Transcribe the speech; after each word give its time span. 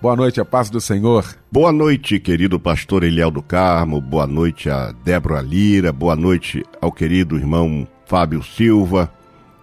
Boa 0.00 0.14
noite, 0.14 0.40
a 0.40 0.44
paz 0.44 0.70
do 0.70 0.80
Senhor. 0.80 1.24
Boa 1.50 1.72
noite, 1.72 2.20
querido 2.20 2.60
pastor 2.60 3.02
Eliel 3.02 3.32
do 3.32 3.42
Carmo. 3.42 4.00
Boa 4.00 4.28
noite 4.28 4.70
a 4.70 4.92
Débora 5.04 5.40
Lira. 5.40 5.92
Boa 5.92 6.14
noite 6.14 6.64
ao 6.80 6.92
querido 6.92 7.36
irmão 7.36 7.86
Fábio 8.06 8.40
Silva. 8.40 9.12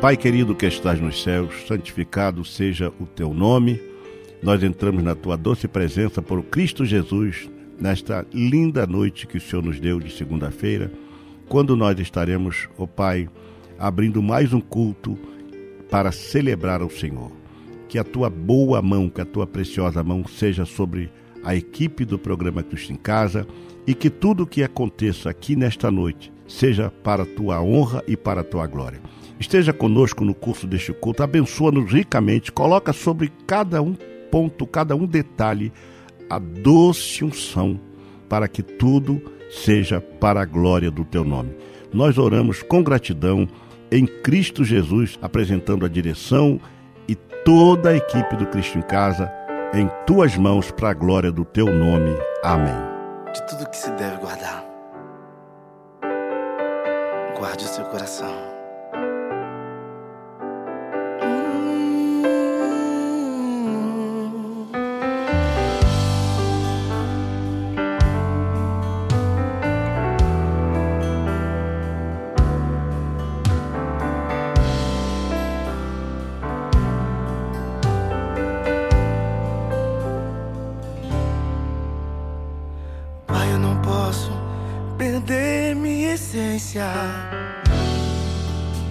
Pai 0.00 0.14
querido 0.14 0.54
que 0.54 0.66
estás 0.66 1.00
nos 1.00 1.22
céus, 1.22 1.66
santificado 1.66 2.44
seja 2.44 2.92
o 3.00 3.06
teu 3.06 3.32
nome. 3.32 3.80
Nós 4.42 4.62
entramos 4.62 5.02
na 5.02 5.14
tua 5.14 5.36
doce 5.36 5.66
presença 5.66 6.20
por 6.20 6.42
Cristo 6.44 6.84
Jesus 6.84 7.48
nesta 7.80 8.24
linda 8.32 8.86
noite 8.86 9.26
que 9.26 9.38
o 9.38 9.40
Senhor 9.40 9.62
nos 9.64 9.80
deu 9.80 9.98
de 9.98 10.12
segunda-feira, 10.12 10.92
quando 11.48 11.74
nós 11.74 11.98
estaremos, 11.98 12.68
ó 12.76 12.82
oh 12.82 12.86
Pai, 12.86 13.26
abrindo 13.78 14.22
mais 14.22 14.52
um 14.52 14.60
culto 14.60 15.18
para 15.90 16.12
celebrar 16.12 16.82
ao 16.82 16.90
Senhor. 16.90 17.32
Que 17.88 17.98
a 17.98 18.04
tua 18.04 18.28
boa 18.28 18.82
mão, 18.82 19.08
que 19.08 19.22
a 19.22 19.26
tua 19.26 19.46
preciosa 19.46 20.04
mão 20.04 20.26
seja 20.28 20.66
sobre 20.66 21.10
a 21.42 21.56
equipe 21.56 22.04
do 22.04 22.18
programa 22.18 22.62
Cristo 22.62 22.92
em 22.92 22.96
Casa 22.96 23.46
e 23.86 23.94
que 23.94 24.10
tudo 24.10 24.42
o 24.42 24.46
que 24.46 24.62
aconteça 24.62 25.30
aqui 25.30 25.56
nesta 25.56 25.90
noite 25.90 26.30
seja 26.46 26.90
para 27.02 27.22
a 27.22 27.26
tua 27.26 27.62
honra 27.62 28.04
e 28.06 28.14
para 28.14 28.42
a 28.42 28.44
tua 28.44 28.66
glória. 28.66 29.00
Esteja 29.38 29.72
conosco 29.72 30.24
no 30.24 30.34
curso 30.34 30.66
deste 30.66 30.92
culto, 30.92 31.22
abençoa-nos 31.22 31.92
ricamente, 31.92 32.50
coloca 32.50 32.92
sobre 32.92 33.30
cada 33.46 33.82
um 33.82 33.94
ponto, 34.30 34.66
cada 34.66 34.96
um 34.96 35.06
detalhe, 35.06 35.72
a 36.28 36.38
doce 36.38 37.24
unção, 37.24 37.78
para 38.28 38.48
que 38.48 38.62
tudo 38.62 39.20
seja 39.50 40.00
para 40.00 40.40
a 40.40 40.44
glória 40.44 40.90
do 40.90 41.04
teu 41.04 41.22
nome. 41.22 41.54
Nós 41.92 42.18
oramos 42.18 42.62
com 42.62 42.82
gratidão 42.82 43.46
em 43.90 44.06
Cristo 44.06 44.64
Jesus, 44.64 45.18
apresentando 45.20 45.84
a 45.84 45.88
direção 45.88 46.58
e 47.06 47.14
toda 47.14 47.90
a 47.90 47.96
equipe 47.96 48.36
do 48.36 48.46
Cristo 48.46 48.78
em 48.78 48.82
Casa 48.82 49.30
em 49.74 49.88
tuas 50.06 50.36
mãos 50.36 50.70
para 50.70 50.90
a 50.90 50.94
glória 50.94 51.30
do 51.30 51.44
teu 51.44 51.66
nome. 51.66 52.16
Amém. 52.42 52.74
De 53.32 53.46
tudo 53.46 53.68
que 53.68 53.76
se 53.76 53.90
deve 53.92 54.16
guardar, 54.16 54.64
guarde 57.38 57.64
o 57.64 57.68
seu 57.68 57.84
coração 57.84 58.45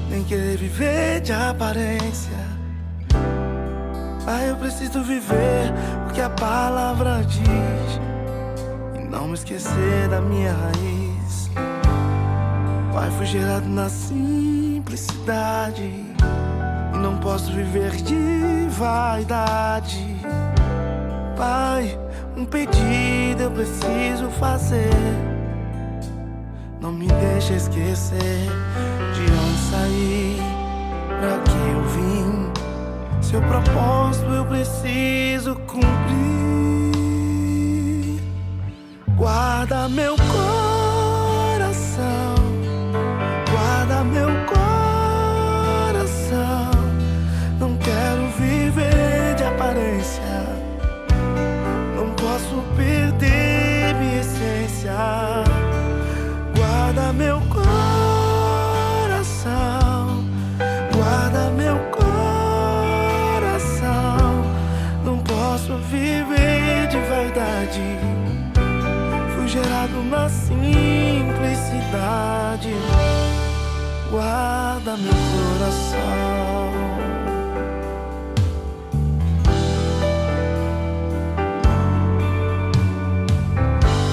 nem 0.09 0.23
querer 0.23 0.57
viver 0.57 1.21
de 1.21 1.31
aparência. 1.31 2.33
Ah, 4.27 4.43
eu 4.43 4.55
preciso 4.55 5.03
viver 5.03 5.71
o 6.09 6.13
que 6.13 6.21
a 6.21 6.29
palavra 6.29 7.21
diz 7.27 7.99
e 8.95 8.99
não 9.07 9.27
me 9.27 9.35
esquecer 9.35 10.07
da 10.09 10.19
minha 10.19 10.51
raiz. 10.51 11.51
Pai, 12.91 13.11
fui 13.11 13.25
gerado 13.25 13.67
na 13.67 13.87
simplicidade 13.87 15.83
e 15.83 16.97
não 16.97 17.17
posso 17.17 17.51
viver 17.51 17.91
de 17.91 18.67
vaidade. 18.69 20.15
Pai, 21.37 21.99
um 22.35 22.45
pedido 22.45 23.43
eu 23.43 23.51
preciso 23.51 24.29
fazer 24.39 25.34
deixa 27.35 27.53
esquecer 27.55 28.47
de 29.13 29.23
onde 29.23 29.57
saí, 29.69 30.39
pra 31.19 31.37
que 31.43 31.57
eu 31.73 31.81
vim. 31.89 32.49
Seu 33.21 33.41
propósito 33.41 34.29
eu 34.31 34.45
preciso 34.45 35.55
cumprir. 35.67 35.83
Guarda 39.17 39.89
meu 39.89 40.15
coração, 40.15 40.44
verdade. 67.65 67.81
Fui 69.35 69.47
gerado 69.47 70.03
na 70.03 70.29
simplicidade. 70.29 72.69
Guarda 74.11 74.95
meu 74.97 75.13
coração. 75.13 75.99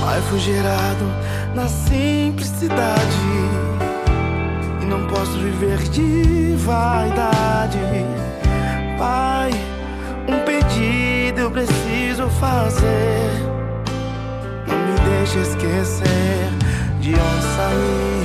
Pai, 0.00 0.22
fui 0.28 0.38
gerado 0.38 1.04
na 1.54 1.69
simplicidade 1.69 3.16
e 4.81 4.87
não 4.87 5.06
posso 5.06 5.37
viver 5.38 5.78
de 5.90 6.54
vaidade. 6.56 7.78
Pai, 8.99 9.50
um 10.28 10.38
pedido 10.44 11.40
eu 11.40 11.50
preciso 11.50 11.81
fazer. 12.30 13.30
Não 14.66 14.76
me 14.76 14.94
deixe 15.10 15.38
esquecer 15.38 16.50
de 17.00 17.10
onde 17.10 17.42
saí, 17.56 18.22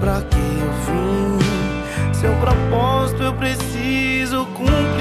pra 0.00 0.22
que 0.22 0.36
eu 0.36 0.72
vim. 0.86 2.14
Seu 2.14 2.32
propósito 2.34 3.22
eu 3.22 3.32
preciso 3.34 4.46
cumprir. 4.46 4.99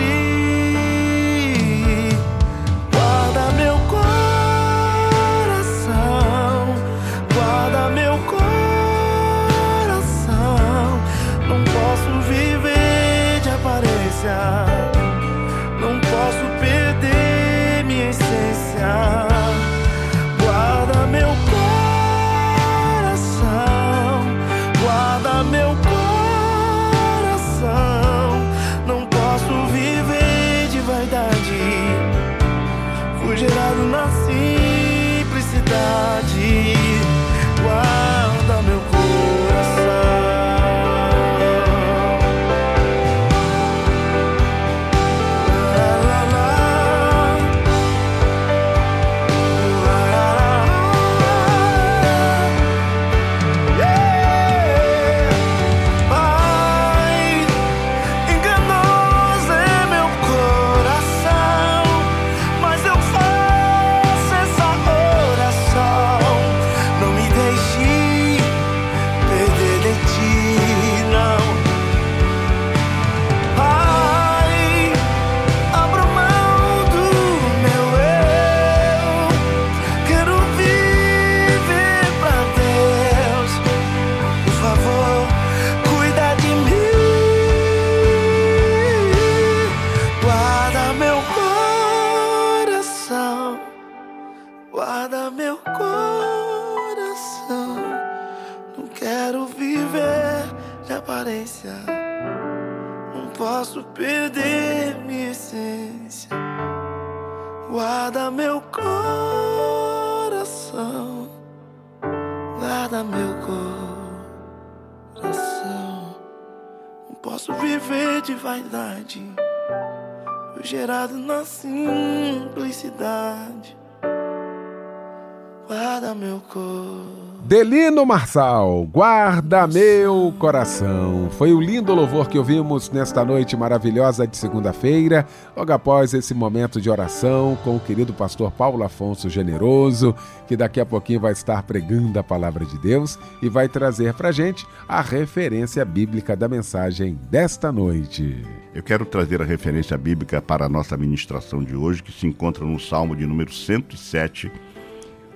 Delino 128.00 128.06
Marçal, 128.06 128.86
guarda 128.86 129.68
meu 129.68 130.34
coração. 130.40 131.30
Foi 131.32 131.52
o 131.52 131.60
lindo 131.60 131.94
louvor 131.94 132.30
que 132.30 132.38
ouvimos 132.38 132.90
nesta 132.90 133.26
noite 133.26 133.58
maravilhosa 133.58 134.26
de 134.26 134.38
segunda-feira, 134.38 135.28
logo 135.56 135.74
após 135.74 136.14
esse 136.14 136.34
momento 136.34 136.80
de 136.80 136.90
oração 136.90 137.58
com 137.62 137.76
o 137.76 137.80
querido 137.80 138.14
pastor 138.14 138.52
Paulo 138.52 138.84
Afonso 138.84 139.30
Generoso, 139.30 140.16
que 140.48 140.56
daqui 140.56 140.80
a 140.80 140.86
pouquinho 140.86 141.20
vai 141.20 141.34
estar 141.34 141.62
pregando 141.64 142.18
a 142.18 142.24
palavra 142.24 142.66
de 142.66 142.78
Deus 142.78 143.20
e 143.42 143.50
vai 143.50 143.68
trazer 143.68 144.14
pra 144.14 144.32
gente 144.32 144.66
a 144.88 145.02
referência 145.02 145.84
bíblica 145.84 146.38
da 146.38 146.48
mensagem 146.48 147.20
desta 147.30 147.70
noite. 147.70 148.42
Eu 148.74 148.82
quero 148.82 149.06
trazer 149.06 149.42
a 149.42 149.46
referência 149.46 149.98
bíblica 149.98 150.42
para 150.42 150.68
a 150.68 150.70
nossa 150.70 150.96
ministração 150.96 151.62
de 151.62 151.76
hoje, 151.76 152.02
que 152.02 152.14
se 152.14 152.26
encontra 152.26 152.64
no 152.64 152.80
Salmo 152.80 153.14
de 153.14 153.26
número 153.26 153.52
107, 153.52 154.50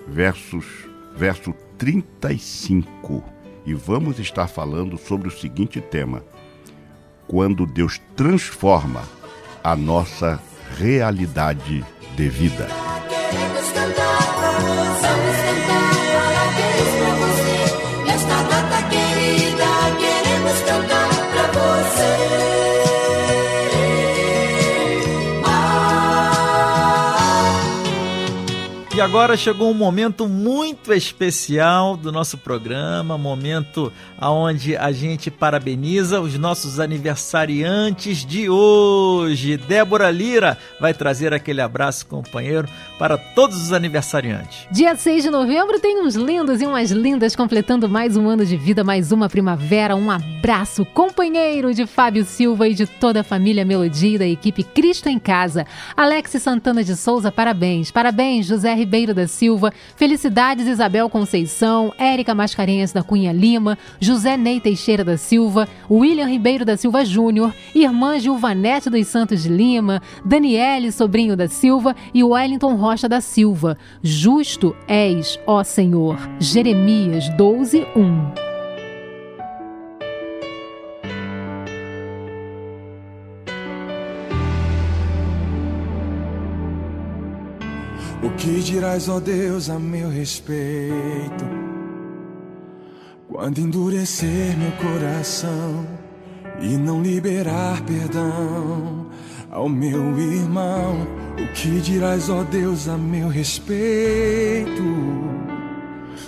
versos, 0.07 0.65
verso 1.17 1.53
35. 1.83 3.21
E 3.65 3.73
vamos 3.73 4.17
estar 4.17 4.47
falando 4.47 4.97
sobre 4.97 5.27
o 5.27 5.31
seguinte 5.31 5.81
tema: 5.81 6.23
quando 7.27 7.65
Deus 7.65 7.99
transforma 8.15 9.03
a 9.61 9.75
nossa 9.75 10.41
realidade 10.77 11.85
de 12.15 12.29
vida. 12.29 12.92
Agora 29.03 29.35
chegou 29.35 29.69
um 29.69 29.73
momento 29.73 30.29
muito 30.29 30.93
especial 30.93 31.97
do 31.97 32.09
nosso 32.09 32.37
programa, 32.37 33.17
momento 33.17 33.91
aonde 34.17 34.77
a 34.77 34.93
gente 34.93 35.29
parabeniza 35.29 36.21
os 36.21 36.39
nossos 36.39 36.79
aniversariantes 36.79 38.25
de 38.25 38.49
hoje. 38.49 39.57
Débora 39.57 40.09
Lira 40.09 40.57
vai 40.79 40.93
trazer 40.93 41.33
aquele 41.33 41.59
abraço 41.59 42.05
companheiro 42.05 42.69
para 42.97 43.17
todos 43.17 43.61
os 43.61 43.73
aniversariantes. 43.73 44.65
Dia 44.71 44.95
6 44.95 45.23
de 45.23 45.29
novembro 45.29 45.81
tem 45.81 46.01
uns 46.01 46.15
lindos 46.15 46.61
e 46.61 46.65
umas 46.65 46.89
lindas 46.89 47.35
completando 47.35 47.89
mais 47.89 48.15
um 48.15 48.29
ano 48.29 48.45
de 48.45 48.55
vida, 48.55 48.85
mais 48.85 49.11
uma 49.11 49.27
primavera. 49.27 49.97
Um 49.97 50.09
abraço, 50.09 50.85
companheiro 50.85 51.73
de 51.73 51.85
Fábio 51.85 52.23
Silva 52.23 52.69
e 52.69 52.73
de 52.73 52.87
toda 52.87 53.19
a 53.19 53.23
família 53.23 53.65
Melodia 53.65 54.15
e 54.15 54.17
da 54.17 54.27
equipe 54.27 54.63
Cristo 54.63 55.09
em 55.09 55.19
Casa. 55.19 55.67
Alex 55.97 56.31
Santana 56.41 56.85
de 56.85 56.95
Souza, 56.95 57.29
parabéns. 57.33 57.91
Parabéns, 57.91 58.45
José 58.45 58.73
Ribeiro 58.73 58.92
da 59.13 59.27
Silva. 59.27 59.73
Felicidades, 59.95 60.67
Isabel 60.67 61.09
Conceição, 61.09 61.91
Érica 61.97 62.35
Mascarenhas 62.35 62.91
da 62.91 63.01
Cunha 63.01 63.31
Lima, 63.31 63.75
José 63.99 64.37
Ney 64.37 64.59
Teixeira 64.59 65.03
da 65.03 65.17
Silva, 65.17 65.67
William 65.89 66.27
Ribeiro 66.27 66.63
da 66.63 66.77
Silva 66.77 67.03
Júnior, 67.03 67.51
irmã 67.73 68.19
Gilvanete 68.19 68.91
dos 68.91 69.07
Santos 69.07 69.41
de 69.41 69.49
Lima, 69.49 69.99
Daniele 70.23 70.91
Sobrinho 70.91 71.35
da 71.35 71.47
Silva 71.47 71.95
e 72.13 72.23
Wellington 72.23 72.75
Rocha 72.75 73.09
da 73.09 73.19
Silva. 73.19 73.77
Justo 74.03 74.75
és, 74.87 75.39
ó 75.47 75.63
Senhor. 75.63 76.17
Jeremias 76.39 77.27
12, 77.35 77.87
1. 77.95 78.52
O 88.23 88.29
que 88.37 88.61
dirás, 88.61 89.09
ó 89.09 89.19
Deus, 89.19 89.69
a 89.69 89.77
meu 89.77 90.09
respeito? 90.09 91.43
Quando 93.27 93.59
endurecer 93.59 94.57
meu 94.57 94.71
coração 94.73 95.85
e 96.61 96.77
não 96.77 97.01
liberar 97.01 97.81
perdão 97.81 99.07
ao 99.51 99.67
meu 99.67 100.17
irmão, 100.17 101.05
o 101.33 101.53
que 101.53 101.81
dirás, 101.81 102.29
ó 102.29 102.43
Deus, 102.43 102.87
a 102.87 102.97
meu 102.97 103.27
respeito? 103.27 104.83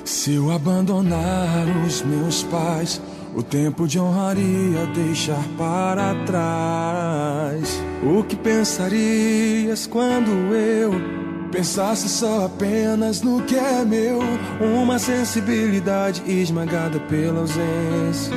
Se 0.03 0.33
eu 0.33 0.51
abandonar 0.51 1.65
os 1.87 2.01
meus 2.01 2.43
pais, 2.43 3.01
o 3.33 3.41
tempo 3.41 3.87
de 3.87 3.97
honraria 3.97 4.85
deixar 4.93 5.43
para 5.57 6.13
trás. 6.25 7.81
O 8.03 8.21
que 8.23 8.35
pensarias 8.35 9.87
quando 9.87 10.29
eu 10.53 11.24
pensasse 11.55 12.09
só 12.09 12.47
apenas 12.47 13.21
no 13.21 13.41
que 13.43 13.55
é 13.55 13.85
meu. 13.85 14.19
Uma 14.59 14.99
sensibilidade 14.99 16.21
esmagada 16.27 16.99
pela 16.99 17.39
ausência, 17.39 18.33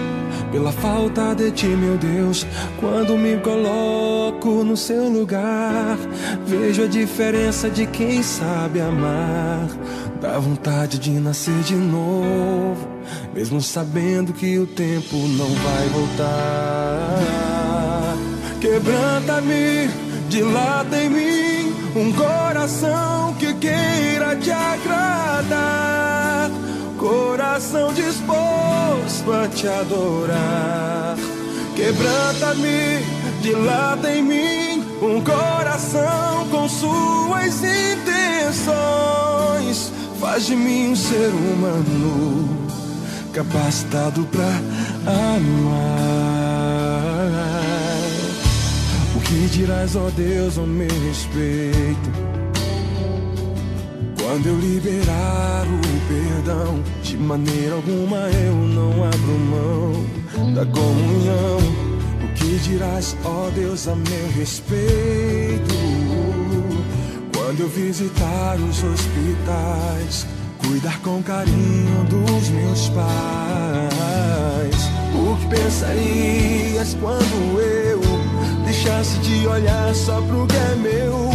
pela 0.53 0.71
falta 0.71 1.35
de 1.35 1.51
ti, 1.51 1.67
meu 1.67 1.99
Deus. 1.99 2.47
Quando 2.79 3.19
me 3.19 3.37
coloco 3.39 4.63
no 4.63 4.77
seu 4.77 5.09
lugar, 5.09 5.99
vejo 6.47 6.85
a 6.85 6.87
diferença 6.87 7.69
de 7.69 7.87
quem 7.87 8.23
sabe 8.23 8.81
amar. 8.81 9.67
Dá 10.21 10.39
vontade 10.39 10.97
de 10.99 11.11
nascer 11.11 11.59
de 11.63 11.75
novo, 11.75 12.89
mesmo 13.35 13.61
sabendo 13.61 14.33
que 14.33 14.59
o 14.61 14.67
tempo 14.67 15.17
não 15.17 15.49
vai 15.49 15.89
voltar. 15.89 17.19
Quebranta-me, 18.61 19.91
dilata 20.29 21.03
em 21.03 21.09
mim 21.11 21.48
um 21.99 22.13
coração 22.13 23.35
que 23.35 23.53
queira 23.55 24.37
te 24.37 24.53
agradar, 24.53 26.49
coração 26.97 27.93
disposto 27.93 29.33
a 29.33 29.49
te 29.49 29.67
adorar. 29.67 31.17
Quebranta-me, 31.75 33.03
dilata 33.43 34.13
em 34.13 34.23
mim 34.23 34.85
um 35.03 35.21
coração 35.21 36.47
com 36.51 36.69
suas 36.69 37.57
intenções. 37.65 38.79
Faz 40.21 40.47
de 40.47 40.55
mim 40.55 40.93
um 40.93 40.97
ser 40.97 41.31
humano 41.31 42.69
capacitado 43.33 44.23
pra 44.31 44.61
amar. 45.07 46.28
Que 49.29 49.47
dirás, 49.49 49.95
ó 49.95 50.09
Deus, 50.17 50.57
ao 50.57 50.67
meu 50.67 50.89
respeito? 51.07 52.11
Quando 54.19 54.47
eu 54.47 54.59
liberar 54.59 55.67
o 55.67 55.81
perdão, 56.09 56.83
de 57.03 57.17
maneira 57.19 57.75
alguma 57.75 58.17
eu 58.31 58.55
não 58.55 59.05
abro 59.05 59.39
mão 59.39 60.55
da 60.55 60.65
comunhão. 60.65 61.59
O 62.25 62.35
que 62.35 62.59
dirás, 62.59 63.15
ó 63.23 63.51
Deus, 63.55 63.87
a 63.87 63.95
meu 63.95 64.29
respeito? 64.35 65.75
Quando 67.37 67.61
eu 67.61 67.69
visitar 67.69 68.57
os 68.57 68.83
hospitais, 68.83 70.27
cuidar 70.59 70.99
com 71.01 71.23
carinho 71.23 72.05
dos 72.05 72.49
meus 72.49 72.89
pais. 72.91 73.09
O 75.15 75.37
que 75.37 75.47
pensarias 75.49 76.97
quando 77.01 77.61
eu 77.61 78.08
deixasse 78.79 79.19
de 79.19 79.47
olhar 79.47 79.93
só 79.95 80.21
pro 80.23 80.47
que 80.47 80.57
é 80.57 80.77
meu? 80.77 81.31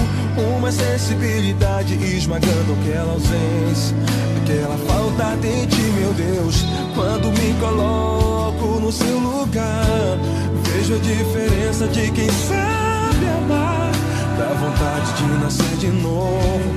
Uma 0.57 0.71
sensibilidade 0.71 1.93
esmagando 1.95 2.73
aquela 2.79 3.11
ausência, 3.13 3.95
aquela 4.41 4.77
falta 4.87 5.35
de 5.37 5.67
ti, 5.67 5.81
meu 5.81 6.13
Deus. 6.13 6.65
Quando 6.95 7.27
me 7.31 7.53
coloco 7.59 8.79
no 8.79 8.91
seu 8.91 9.19
lugar, 9.19 10.17
vejo 10.63 10.95
a 10.95 10.99
diferença 10.99 11.87
de 11.87 12.11
quem 12.11 12.29
sabe 12.29 13.27
amar. 13.43 13.91
Dá 14.37 14.53
vontade 14.53 15.13
de 15.13 15.43
nascer 15.43 15.77
de 15.77 15.87
novo, 15.87 16.73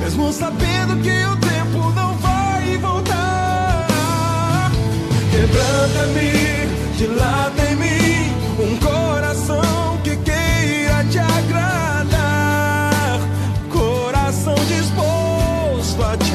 mesmo 0.00 0.32
sabendo 0.32 1.02
que 1.02 1.10
o 1.10 1.36
tempo 1.36 1.90
não 1.94 2.16
vai 2.18 2.76
voltar. 2.78 4.70
Quebranta-me, 5.32 6.96
dilata 6.96 7.67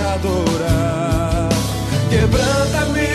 disposto 0.04 0.08
a 0.08 0.18
te 0.18 0.20
adorar. 0.20 1.50
Quebranta-me, 2.10 3.08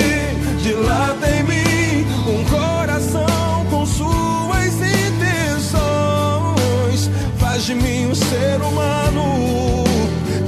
dilata 0.63 1.29
em 1.31 1.43
mim 1.45 2.07
um 2.27 2.45
coração 2.45 3.67
com 3.71 3.85
suas 3.87 4.75
intenções. 4.75 5.71
Faz 7.39 7.65
de 7.65 7.75
mim 7.75 8.07
um 8.07 8.15
ser 8.15 8.61
humano 8.61 9.85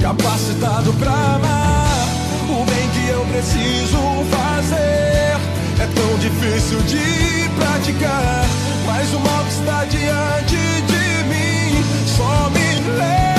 capacitado 0.01 0.91
pra 0.93 1.11
amar. 1.11 2.07
O 2.49 2.65
bem 2.65 2.89
que 2.89 3.07
eu 3.09 3.23
preciso 3.25 3.97
fazer 4.31 5.37
é 5.79 5.87
tão 5.95 6.17
difícil 6.17 6.79
de 6.81 7.49
praticar. 7.57 8.45
Mas 8.85 9.13
o 9.13 9.19
mal 9.19 9.43
que 9.43 9.51
está 9.51 9.85
diante 9.85 10.57
de 10.57 11.23
mim 11.29 11.83
só 12.17 12.49
me 12.49 12.81
leva 12.97 13.30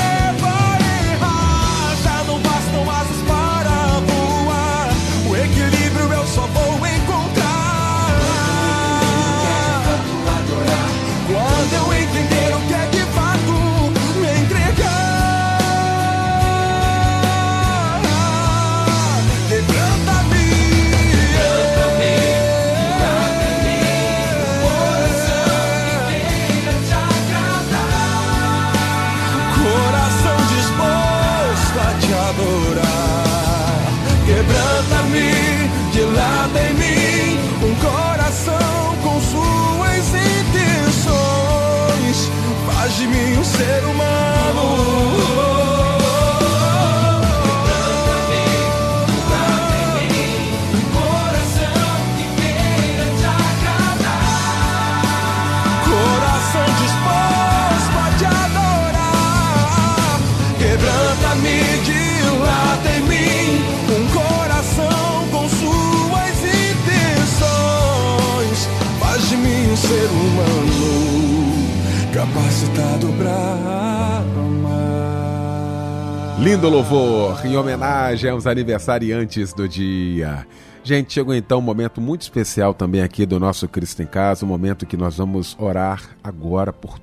em 77.52 77.56
homenagem 77.56 78.30
aos 78.30 78.46
aniversariantes 78.46 79.52
do 79.52 79.68
dia. 79.68 80.46
Gente, 80.82 81.12
chegou 81.12 81.34
então 81.34 81.58
um 81.58 81.62
momento 81.62 82.00
muito 82.00 82.22
especial 82.22 82.72
também 82.72 83.02
aqui 83.02 83.26
do 83.26 83.38
nosso 83.38 83.68
Cristo 83.68 84.02
em 84.02 84.06
Casa, 84.06 84.46
um 84.46 84.48
momento 84.48 84.86
que 84.86 84.96
nós 84.96 85.18
vamos 85.18 85.54
orar 85.60 86.02
agora 86.24 86.72
por, 86.72 86.98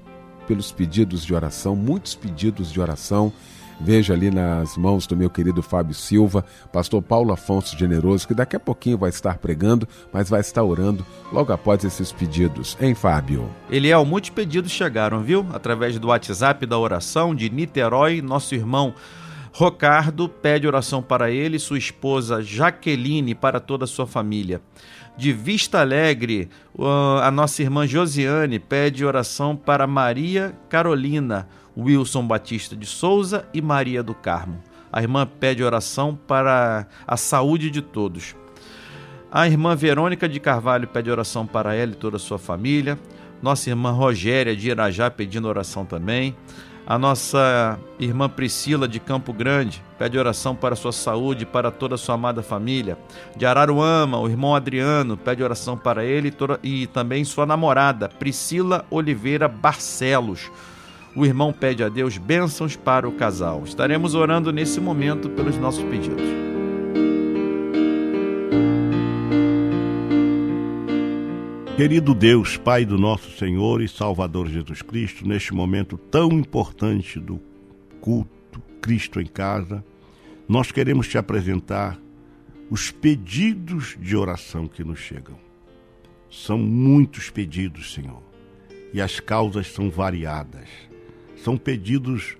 pelos 0.47 0.71
pedidos 0.71 1.23
de 1.23 1.35
oração, 1.35 1.75
muitos 1.75 2.15
pedidos 2.15 2.71
de 2.71 2.81
oração. 2.81 3.31
Vejo 3.79 4.11
ali 4.11 4.31
nas 4.31 4.75
mãos 4.75 5.05
do 5.05 5.15
meu 5.15 5.29
querido 5.29 5.61
Fábio 5.61 5.93
Silva, 5.93 6.43
pastor 6.73 7.01
Paulo 7.01 7.31
Afonso 7.31 7.77
Generoso, 7.77 8.27
que 8.27 8.33
daqui 8.33 8.55
a 8.55 8.59
pouquinho 8.59 8.97
vai 8.97 9.09
estar 9.09 9.37
pregando, 9.37 9.87
mas 10.11 10.29
vai 10.29 10.41
estar 10.41 10.63
orando 10.63 11.05
logo 11.31 11.53
após 11.53 11.83
esses 11.83 12.11
pedidos. 12.11 12.75
Hein, 12.81 12.95
Fábio? 12.95 13.47
Eliel, 13.69 14.03
muitos 14.03 14.31
pedidos 14.31 14.71
chegaram, 14.71 15.21
viu? 15.21 15.45
Através 15.53 15.97
do 15.99 16.07
WhatsApp 16.07 16.65
da 16.65 16.77
oração 16.77 17.35
de 17.35 17.51
Niterói, 17.51 18.19
nosso 18.19 18.55
irmão 18.55 18.95
Rocardo 19.51 20.29
pede 20.29 20.67
oração 20.67 21.01
para 21.01 21.31
ele 21.31 21.57
e 21.57 21.59
sua 21.59 21.77
esposa 21.77 22.41
Jaqueline 22.41 23.33
para 23.33 23.59
toda 23.59 23.85
a 23.85 23.87
sua 23.87 24.05
família. 24.05 24.61
De 25.17 25.33
Vista 25.33 25.81
Alegre, 25.81 26.49
a 27.21 27.29
nossa 27.29 27.61
irmã 27.61 27.85
Josiane 27.85 28.57
pede 28.59 29.03
oração 29.03 29.55
para 29.55 29.85
Maria 29.85 30.55
Carolina, 30.69 31.47
Wilson 31.77 32.25
Batista 32.25 32.75
de 32.75 32.85
Souza 32.85 33.45
e 33.53 33.61
Maria 33.61 34.01
do 34.01 34.13
Carmo. 34.13 34.63
A 34.91 35.01
irmã 35.01 35.27
pede 35.27 35.63
oração 35.63 36.15
para 36.15 36.87
a 37.05 37.17
saúde 37.17 37.69
de 37.69 37.81
todos. 37.81 38.35
A 39.31 39.47
irmã 39.47 39.75
Verônica 39.75 40.27
de 40.27 40.39
Carvalho 40.39 40.87
pede 40.87 41.11
oração 41.11 41.45
para 41.45 41.75
ela 41.75 41.91
e 41.91 41.95
toda 41.95 42.15
a 42.15 42.19
sua 42.19 42.39
família. 42.39 42.97
Nossa 43.41 43.69
irmã 43.69 43.91
Rogéria 43.91 44.55
de 44.55 44.69
Irajá 44.69 45.11
pedindo 45.11 45.47
oração 45.47 45.85
também. 45.85 46.35
A 46.89 46.97
nossa 46.97 47.79
irmã 47.99 48.27
Priscila 48.27 48.87
de 48.87 48.99
Campo 48.99 49.31
Grande 49.31 49.79
pede 49.99 50.17
oração 50.17 50.55
para 50.55 50.75
sua 50.75 50.91
saúde 50.91 51.43
e 51.43 51.45
para 51.45 51.69
toda 51.69 51.93
a 51.93 51.97
sua 51.99 52.15
amada 52.15 52.41
família. 52.41 52.97
De 53.37 53.45
Araruama, 53.45 54.17
o 54.17 54.27
irmão 54.27 54.55
Adriano 54.55 55.15
pede 55.15 55.43
oração 55.43 55.77
para 55.77 56.03
ele 56.03 56.33
e, 56.63 56.87
também 56.87 57.23
sua 57.23 57.45
namorada, 57.45 58.09
Priscila 58.09 58.83
Oliveira 58.89 59.47
Barcelos. 59.47 60.49
o 61.15 61.23
irmão 61.23 61.53
pede 61.53 61.83
a 61.83 61.89
Deus 61.89 62.17
bênçãos 62.17 62.75
para 62.75 63.07
o 63.07 63.11
casal. 63.11 63.61
Estaremos 63.65 64.15
orando 64.15 64.51
nesse 64.51 64.81
momento 64.81 65.29
pelos 65.29 65.57
nossos 65.57 65.83
pedidos. 65.83 66.58
Querido 71.79 72.13
Deus, 72.13 72.57
Pai 72.57 72.83
do 72.83 72.97
nosso 72.97 73.31
Senhor 73.37 73.81
e 73.81 73.87
Salvador 73.87 74.49
Jesus 74.49 74.81
Cristo, 74.81 75.25
neste 75.25 75.53
momento 75.53 75.97
tão 75.97 76.29
importante 76.33 77.17
do 77.17 77.39
culto 78.01 78.61
Cristo 78.81 79.21
em 79.21 79.25
casa, 79.25 79.81
nós 80.45 80.73
queremos 80.73 81.07
te 81.07 81.17
apresentar 81.17 81.97
os 82.69 82.91
pedidos 82.91 83.95
de 83.97 84.17
oração 84.17 84.67
que 84.67 84.83
nos 84.83 84.99
chegam. 84.99 85.39
São 86.29 86.57
muitos 86.57 87.29
pedidos, 87.29 87.93
Senhor, 87.93 88.21
e 88.93 88.99
as 88.99 89.21
causas 89.21 89.67
são 89.67 89.89
variadas. 89.89 90.67
São 91.37 91.55
pedidos 91.55 92.35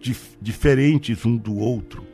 dif 0.00 0.34
diferentes 0.40 1.26
um 1.26 1.36
do 1.36 1.58
outro, 1.58 2.06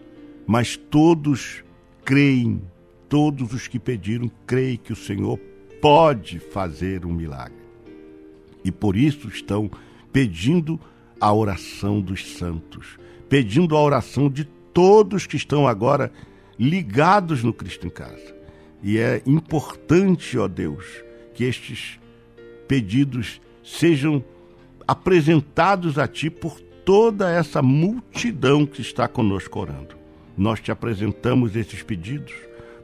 mas 0.45 0.77
todos 0.77 1.63
creem, 2.05 2.61
todos 3.09 3.53
os 3.53 3.69
que 3.69 3.79
pediram 3.79 4.29
creem 4.45 4.77
que 4.77 4.93
o 4.93 4.97
Senhor 4.97 5.39
pode 5.81 6.39
fazer 6.39 7.05
um 7.05 7.13
milagre. 7.13 7.59
E 8.65 8.71
por 8.71 8.97
isso 8.97 9.29
estão 9.29 9.71
pedindo 10.13 10.81
a 11.21 11.33
oração 11.33 12.01
dos 12.01 12.37
santos, 12.37 12.99
pedindo 13.29 13.77
a 13.77 13.83
oração 13.83 14.29
de 14.29 14.45
todos 14.73 15.27
que 15.27 15.37
estão 15.37 15.67
agora 15.67 16.13
ligados 16.59 17.43
no 17.43 17.53
Cristo 17.53 17.87
em 17.87 17.91
casa. 17.91 18.35
E 18.83 18.99
é 18.99 19.23
importante, 19.27 20.39
ó 20.39 20.47
Deus, 20.47 20.85
que 21.35 21.45
estes 21.45 21.99
pedidos 22.67 23.41
sejam 23.65 24.25
apresentados 24.87 25.99
a 25.99 26.07
Ti 26.07 26.31
por 26.31 26.61
toda 26.85 27.31
essa 27.31 27.61
multidão 27.61 28.65
que 28.65 28.81
está 28.81 29.07
conosco 29.07 29.59
orando. 29.59 29.97
Nós 30.37 30.61
te 30.61 30.71
apresentamos 30.71 31.57
esses 31.57 31.83
pedidos 31.83 32.33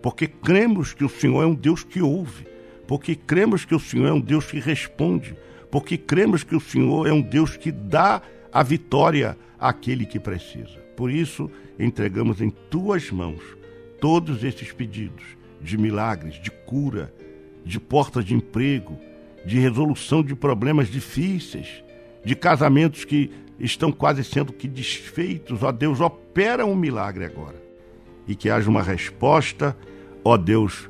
porque 0.05 0.27
cremos 0.27 0.93
que 0.93 1.03
o 1.03 1.09
Senhor 1.09 1.43
é 1.43 1.47
um 1.47 1.55
Deus 1.55 1.83
que 1.83 2.03
ouve, 2.03 2.47
porque 2.87 3.15
cremos 3.15 3.65
que 3.65 3.75
o 3.75 3.81
Senhor 3.81 4.09
é 4.09 4.13
um 4.13 4.21
Deus 4.21 4.47
que 4.47 4.61
responde, 4.61 5.37
porque 5.71 5.97
cremos 5.97 6.45
que 6.45 6.55
o 6.55 6.61
Senhor 6.61 7.07
é 7.07 7.13
um 7.13 7.23
Deus 7.23 7.57
que 7.57 7.73
dá 7.73 8.23
a 8.53 8.63
vitória 8.63 9.37
àquele 9.59 10.07
que 10.07 10.21
precisa. 10.21 10.79
Por 10.97 11.11
isso, 11.11 11.51
entregamos 11.79 12.41
em 12.41 12.51
tuas 12.51 13.11
mãos 13.11 13.43
todos 14.01 14.45
esses 14.45 14.71
pedidos 14.73 15.25
de 15.61 15.79
milagres, 15.79 16.35
de 16.35 16.51
cura, 16.51 17.13
de 17.65 17.81
porta 17.81 18.23
de 18.23 18.35
emprego, 18.35 18.99
de 19.45 19.59
resolução 19.59 20.23
de 20.23 20.35
problemas 20.35 20.89
difíceis, 20.89 21.83
de 22.25 22.35
casamentos 22.35 23.05
que 23.05 23.31
estão 23.59 23.91
quase 23.91 24.23
sendo 24.23 24.53
que 24.53 24.69
desfeitos. 24.69 25.63
Ó 25.63 25.73
Deus, 25.73 26.01
opera 26.01 26.65
um 26.65 26.77
milagre 26.77 27.25
agora. 27.25 27.63
E 28.27 28.35
que 28.35 28.49
haja 28.49 28.71
uma 28.71 28.83
resposta, 28.83 29.77
ó 30.23 30.37
Deus, 30.37 30.89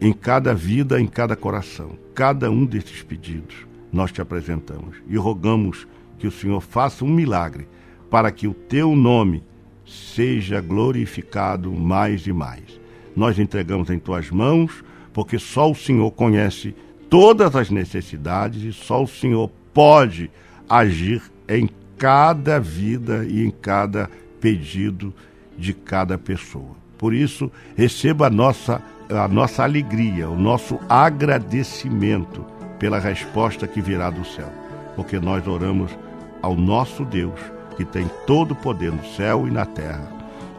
em 0.00 0.12
cada 0.12 0.54
vida, 0.54 1.00
em 1.00 1.06
cada 1.06 1.36
coração. 1.36 1.92
Cada 2.14 2.50
um 2.50 2.64
desses 2.64 3.02
pedidos 3.02 3.66
nós 3.92 4.12
te 4.12 4.20
apresentamos 4.20 4.96
e 5.08 5.16
rogamos 5.16 5.86
que 6.18 6.26
o 6.26 6.30
Senhor 6.30 6.60
faça 6.60 7.04
um 7.04 7.10
milagre 7.10 7.68
para 8.10 8.30
que 8.30 8.46
o 8.46 8.54
teu 8.54 8.94
nome 8.94 9.42
seja 9.84 10.60
glorificado 10.60 11.72
mais 11.72 12.26
e 12.26 12.32
mais. 12.32 12.80
Nós 13.14 13.38
entregamos 13.38 13.88
em 13.90 13.98
tuas 13.98 14.30
mãos, 14.30 14.84
porque 15.12 15.38
só 15.38 15.70
o 15.70 15.74
Senhor 15.74 16.10
conhece 16.10 16.74
todas 17.08 17.54
as 17.56 17.70
necessidades 17.70 18.62
e 18.62 18.72
só 18.72 19.02
o 19.02 19.08
Senhor 19.08 19.50
pode 19.72 20.30
agir 20.68 21.22
em 21.48 21.68
cada 21.96 22.58
vida 22.58 23.24
e 23.24 23.44
em 23.44 23.50
cada 23.50 24.10
pedido 24.40 25.14
de 25.56 25.72
cada 25.72 26.18
pessoa. 26.18 26.76
Por 26.98 27.14
isso, 27.14 27.50
receba 27.76 28.26
a 28.26 28.30
nossa, 28.30 28.82
a 29.10 29.28
nossa 29.28 29.62
alegria, 29.62 30.28
o 30.28 30.36
nosso 30.36 30.78
agradecimento 30.88 32.44
pela 32.78 32.98
resposta 32.98 33.66
que 33.66 33.80
virá 33.80 34.10
do 34.10 34.24
céu, 34.24 34.50
porque 34.94 35.18
nós 35.18 35.46
oramos 35.46 35.96
ao 36.42 36.54
nosso 36.54 37.04
Deus 37.04 37.38
que 37.76 37.84
tem 37.84 38.10
todo 38.26 38.52
o 38.52 38.56
poder 38.56 38.92
no 38.92 39.04
céu 39.04 39.46
e 39.46 39.50
na 39.50 39.64
terra. 39.66 40.06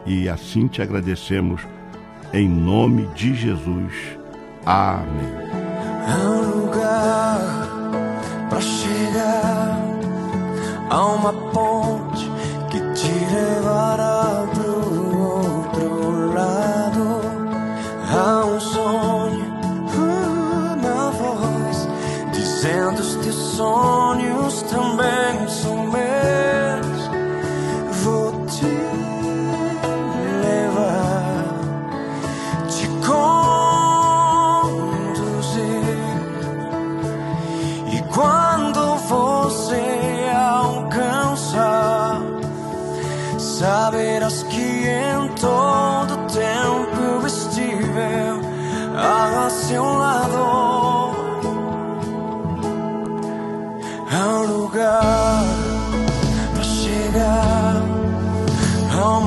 E 0.06 0.28
assim 0.28 0.66
te 0.66 0.80
agradecemos 0.80 1.62
em 2.32 2.48
nome 2.48 3.06
de 3.14 3.34
Jesus. 3.34 3.92
Amém. 4.64 5.32
Há 6.06 6.16
um 6.16 6.60
lugar 6.60 7.38
para 8.48 8.60
chegar, 8.60 9.78
há 10.88 11.06
uma 11.06 11.32
ponte 11.50 12.30
que 12.70 12.80
te 12.94 13.34
levará 13.34 14.27
sonhos 23.58 24.62
também 24.70 25.48
são 25.48 25.78
meus. 25.88 27.10
Vou 28.04 28.46
te 28.46 28.70
levar, 30.46 31.56
te 32.68 32.86
conduzir. 33.04 33.32
E 37.92 38.00
quando 38.14 38.96
você 39.08 39.84
alcançar, 40.32 42.22
saberás 43.38 44.44
que 44.44 44.86
em 44.86 45.28
todo 45.34 46.16
tempo 46.28 47.26
estive 47.26 48.38
a 48.96 49.50
seu 49.50 49.82
lado. 49.82 50.57
Um 54.78 54.84
lugar 54.84 55.44
para 56.54 56.62
chegar, 56.62 57.82
há 58.92 59.18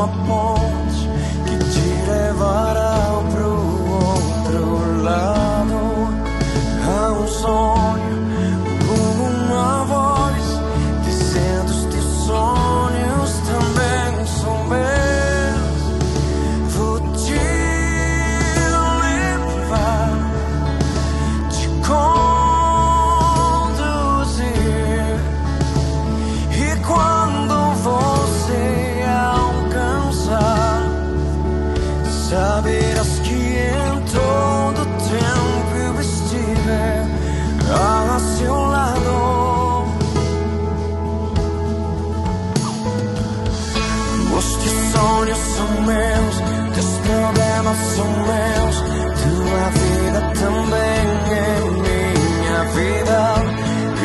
são 47.76 48.08
meus, 48.08 48.78
tua 49.22 49.70
vida 49.80 50.22
também 50.40 51.06
é 51.32 51.62
minha 51.82 52.64
vida. 52.76 53.20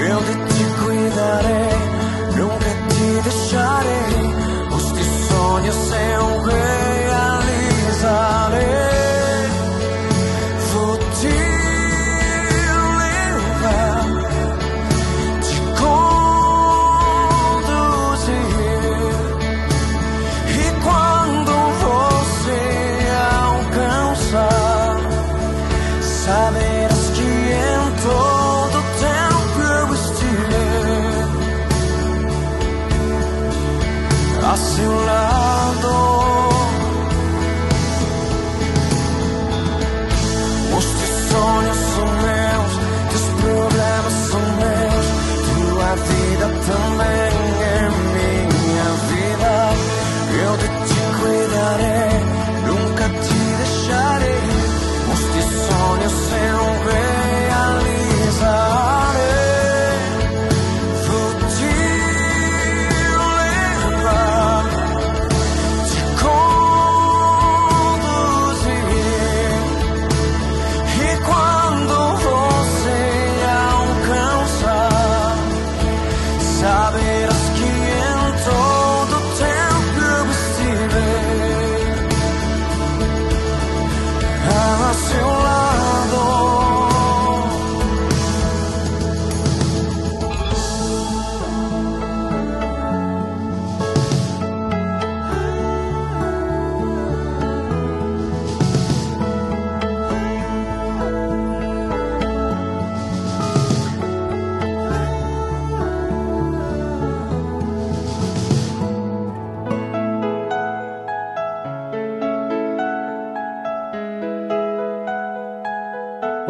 Eu 0.09 0.19
de 0.21 0.35
ti 0.55 0.65
cuidarei, 0.81 1.77
nunca 2.37 2.71
te 2.89 3.07
deixarei. 3.23 4.15
Os 4.75 4.85
teus 4.93 5.13
sonhos 5.29 5.77
eu 5.93 6.43
realizarei. 6.43 6.66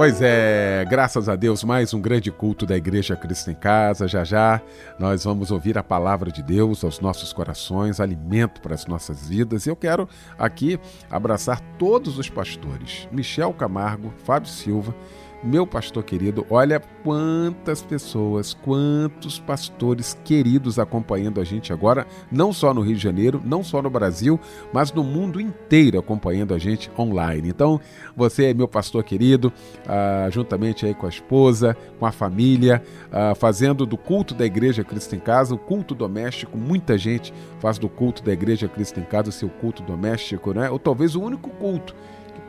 Pois 0.06 0.22
é, 0.22 0.84
graças 0.88 1.28
a 1.28 1.34
Deus, 1.34 1.64
mais 1.64 1.92
um 1.92 2.00
grande 2.00 2.30
culto 2.30 2.64
da 2.64 2.76
Igreja 2.76 3.16
Cristo 3.16 3.50
em 3.50 3.56
Casa. 3.56 4.06
Já 4.06 4.22
já 4.22 4.62
nós 5.00 5.24
vamos 5.24 5.50
ouvir 5.50 5.76
a 5.76 5.82
palavra 5.82 6.30
de 6.30 6.44
Deus 6.44 6.84
aos 6.84 7.00
nossos 7.00 7.32
corações, 7.32 7.98
alimento 7.98 8.60
para 8.60 8.72
as 8.72 8.86
nossas 8.86 9.28
vidas. 9.28 9.66
E 9.66 9.68
eu 9.68 9.74
quero 9.74 10.08
aqui 10.38 10.78
abraçar 11.10 11.60
todos 11.76 12.20
os 12.20 12.30
pastores: 12.30 13.08
Michel 13.10 13.52
Camargo, 13.52 14.14
Fábio 14.24 14.48
Silva 14.48 14.94
meu 15.42 15.66
pastor 15.66 16.02
querido, 16.02 16.46
olha 16.50 16.80
quantas 17.04 17.82
pessoas, 17.82 18.54
quantos 18.54 19.38
pastores 19.38 20.18
queridos 20.24 20.78
acompanhando 20.78 21.40
a 21.40 21.44
gente 21.44 21.72
agora, 21.72 22.06
não 22.30 22.52
só 22.52 22.74
no 22.74 22.80
Rio 22.80 22.96
de 22.96 23.02
Janeiro, 23.02 23.40
não 23.44 23.62
só 23.62 23.80
no 23.80 23.90
Brasil, 23.90 24.40
mas 24.72 24.92
no 24.92 25.04
mundo 25.04 25.40
inteiro 25.40 25.98
acompanhando 25.98 26.52
a 26.54 26.58
gente 26.58 26.90
online. 26.98 27.48
Então, 27.48 27.80
você 28.16 28.46
é 28.46 28.54
meu 28.54 28.66
pastor 28.66 29.04
querido, 29.04 29.52
ah, 29.86 30.28
juntamente 30.30 30.84
aí 30.84 30.94
com 30.94 31.06
a 31.06 31.10
esposa, 31.10 31.76
com 31.98 32.06
a 32.06 32.12
família, 32.12 32.82
ah, 33.12 33.34
fazendo 33.34 33.86
do 33.86 33.96
culto 33.96 34.34
da 34.34 34.44
Igreja 34.44 34.82
Cristo 34.82 35.14
em 35.14 35.20
Casa, 35.20 35.54
o 35.54 35.58
culto 35.58 35.94
doméstico. 35.94 36.56
Muita 36.56 36.98
gente 36.98 37.32
faz 37.60 37.78
do 37.78 37.88
culto 37.88 38.22
da 38.22 38.32
Igreja 38.32 38.68
Cristo 38.68 38.98
em 38.98 39.04
Casa 39.04 39.28
o 39.28 39.32
seu 39.32 39.48
culto 39.48 39.82
doméstico, 39.82 40.52
né? 40.52 40.70
Ou 40.70 40.78
talvez 40.78 41.14
o 41.14 41.22
único 41.22 41.50
culto 41.50 41.94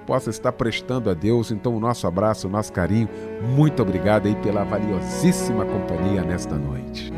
possa 0.08 0.30
estar 0.30 0.54
prestando 0.54 1.10
a 1.10 1.14
Deus. 1.14 1.52
Então, 1.52 1.76
o 1.76 1.80
nosso 1.80 2.08
abraço, 2.08 2.48
o 2.48 2.50
nosso 2.50 2.72
carinho. 2.72 3.10
Muito 3.56 3.82
obrigado 3.84 4.26
aí 4.26 4.36
pela 4.38 4.64
valiosíssima 4.64 5.66
companhia 5.66 6.24
nesta 6.24 6.56
noite. 6.56 7.12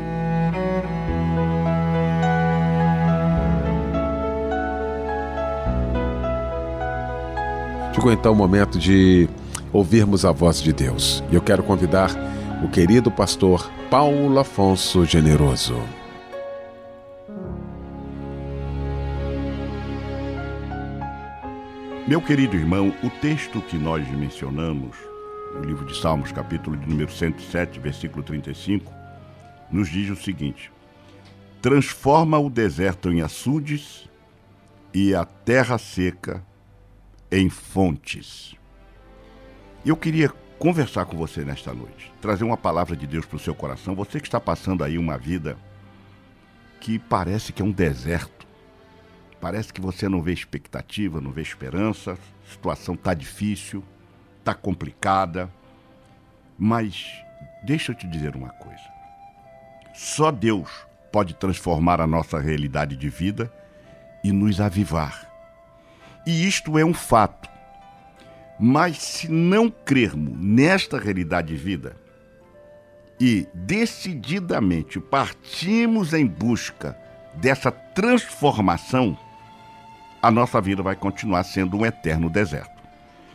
Chegou 7.94 8.12
então 8.12 8.32
o 8.32 8.36
momento 8.36 8.78
de 8.78 9.28
ouvirmos 9.72 10.24
a 10.24 10.32
voz 10.32 10.60
de 10.60 10.72
Deus. 10.72 11.22
E 11.30 11.34
eu 11.36 11.40
quero 11.40 11.62
convidar 11.62 12.10
o 12.64 12.68
querido 12.68 13.10
pastor 13.10 13.70
Paulo 13.90 14.38
Afonso 14.38 15.04
Generoso. 15.04 15.99
Meu 22.10 22.20
querido 22.20 22.56
irmão, 22.56 22.92
o 23.04 23.08
texto 23.20 23.62
que 23.62 23.78
nós 23.78 24.04
mencionamos, 24.10 24.96
no 25.54 25.62
livro 25.62 25.86
de 25.86 25.96
Salmos, 25.96 26.32
capítulo 26.32 26.76
de 26.76 26.88
número 26.88 27.08
107, 27.08 27.78
versículo 27.78 28.24
35, 28.24 28.92
nos 29.70 29.88
diz 29.88 30.10
o 30.10 30.16
seguinte: 30.16 30.72
Transforma 31.62 32.36
o 32.36 32.50
deserto 32.50 33.12
em 33.12 33.20
açudes 33.20 34.08
e 34.92 35.14
a 35.14 35.24
terra 35.24 35.78
seca 35.78 36.44
em 37.30 37.48
fontes. 37.48 38.56
Eu 39.86 39.96
queria 39.96 40.30
conversar 40.58 41.04
com 41.04 41.16
você 41.16 41.44
nesta 41.44 41.72
noite, 41.72 42.12
trazer 42.20 42.42
uma 42.42 42.56
palavra 42.56 42.96
de 42.96 43.06
Deus 43.06 43.24
para 43.24 43.36
o 43.36 43.38
seu 43.38 43.54
coração. 43.54 43.94
Você 43.94 44.18
que 44.18 44.26
está 44.26 44.40
passando 44.40 44.82
aí 44.82 44.98
uma 44.98 45.16
vida 45.16 45.56
que 46.80 46.98
parece 46.98 47.52
que 47.52 47.62
é 47.62 47.64
um 47.64 47.70
deserto 47.70 48.39
Parece 49.40 49.72
que 49.72 49.80
você 49.80 50.08
não 50.08 50.20
vê 50.20 50.32
expectativa, 50.32 51.20
não 51.20 51.30
vê 51.30 51.40
esperança, 51.40 52.12
a 52.12 52.50
situação 52.50 52.94
está 52.94 53.14
difícil, 53.14 53.82
está 54.38 54.54
complicada. 54.54 55.50
Mas 56.58 57.06
deixa 57.64 57.92
eu 57.92 57.96
te 57.96 58.06
dizer 58.06 58.36
uma 58.36 58.50
coisa. 58.50 58.82
Só 59.94 60.30
Deus 60.30 60.70
pode 61.10 61.34
transformar 61.34 62.00
a 62.00 62.06
nossa 62.06 62.38
realidade 62.38 62.96
de 62.96 63.08
vida 63.08 63.52
e 64.22 64.30
nos 64.30 64.60
avivar. 64.60 65.26
E 66.26 66.46
isto 66.46 66.78
é 66.78 66.84
um 66.84 66.94
fato. 66.94 67.48
Mas 68.58 68.98
se 68.98 69.30
não 69.30 69.70
crermos 69.70 70.38
nesta 70.38 70.98
realidade 70.98 71.48
de 71.48 71.56
vida 71.56 71.96
e 73.18 73.48
decididamente 73.54 75.00
partimos 75.00 76.12
em 76.12 76.26
busca 76.26 76.96
dessa 77.34 77.70
transformação, 77.70 79.18
a 80.22 80.30
nossa 80.30 80.60
vida 80.60 80.82
vai 80.82 80.94
continuar 80.94 81.44
sendo 81.44 81.76
um 81.76 81.86
eterno 81.86 82.28
deserto. 82.28 82.80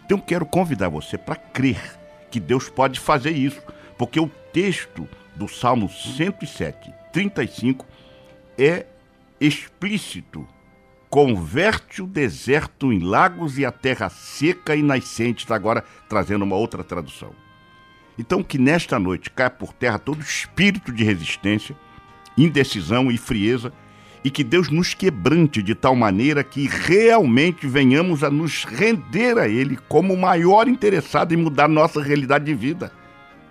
Então 0.06 0.20
quero 0.20 0.46
convidar 0.46 0.90
você 0.90 1.18
para 1.18 1.36
crer 1.36 2.00
que 2.30 2.40
Deus 2.40 2.70
pode 2.70 3.00
fazer 3.00 3.32
isso, 3.32 3.62
porque 3.98 4.20
o 4.20 4.28
texto 4.54 5.08
do 5.36 5.48
Salmo 5.48 5.90
107, 5.90 6.94
35 7.12 7.86
é 8.58 8.86
explícito. 9.40 10.48
Converte 11.10 12.02
o 12.02 12.08
deserto 12.08 12.92
em 12.92 13.00
lagos 13.00 13.58
e 13.58 13.66
a 13.66 13.72
terra 13.72 14.10
seca 14.10 14.76
e 14.76 14.84
nascentes, 14.84 15.50
agora 15.50 15.84
trazendo 16.10 16.44
uma 16.44 16.56
outra 16.56 16.84
tradução. 16.84 17.34
Então 18.18 18.44
que 18.44 18.58
nesta 18.58 19.00
noite 19.00 19.30
caia 19.30 19.50
por 19.50 19.74
terra 19.74 19.98
todo 19.98 20.22
espírito 20.22 20.92
de 20.92 21.04
resistência, 21.04 21.76
indecisão 22.38 23.12
e 23.12 23.18
frieza 23.18 23.74
e 24.26 24.32
que 24.32 24.44
Deus 24.44 24.72
nos 24.72 24.96
quebrante 24.96 25.62
de 25.62 25.76
tal 25.76 25.96
maneira 25.96 26.44
que 26.44 26.68
realmente 26.68 27.68
venhamos 27.68 28.24
a 28.24 28.30
nos 28.32 28.64
render 28.64 29.38
a 29.38 29.48
Ele 29.48 29.78
como 29.88 30.16
o 30.16 30.18
maior 30.18 30.68
interessado 30.68 31.32
em 31.32 31.38
mudar 31.38 31.68
nossa 31.68 32.02
realidade 32.02 32.46
de 32.46 32.56
vida, 32.56 32.92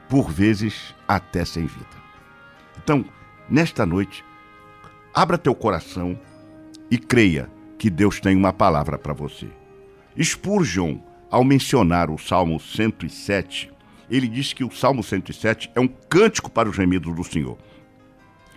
por 0.09 0.33
vezes 0.33 0.93
até 1.07 1.45
sem 1.45 1.67
vida. 1.67 1.87
Então, 2.83 3.05
nesta 3.49 3.87
noite, 3.87 4.25
abra 5.15 5.39
teu 5.39 5.55
coração 5.55 6.19
e 6.91 6.99
creia 6.99 7.49
que 7.79 7.89
Deus 7.89 8.19
tem 8.19 8.37
uma 8.37 8.53
palavra 8.53 8.99
para 8.99 9.13
você. 9.13 9.47
Spurgeon, 10.21 10.99
ao 11.31 11.45
mencionar 11.45 12.11
o 12.11 12.19
Salmo 12.19 12.59
107, 12.59 13.71
ele 14.11 14.27
diz 14.27 14.53
que 14.53 14.65
o 14.65 14.73
Salmo 14.73 15.05
107 15.05 15.71
é 15.73 15.79
um 15.79 15.87
cântico 15.87 16.51
para 16.51 16.69
os 16.69 16.75
gemidos 16.75 17.15
do 17.15 17.23
Senhor. 17.23 17.57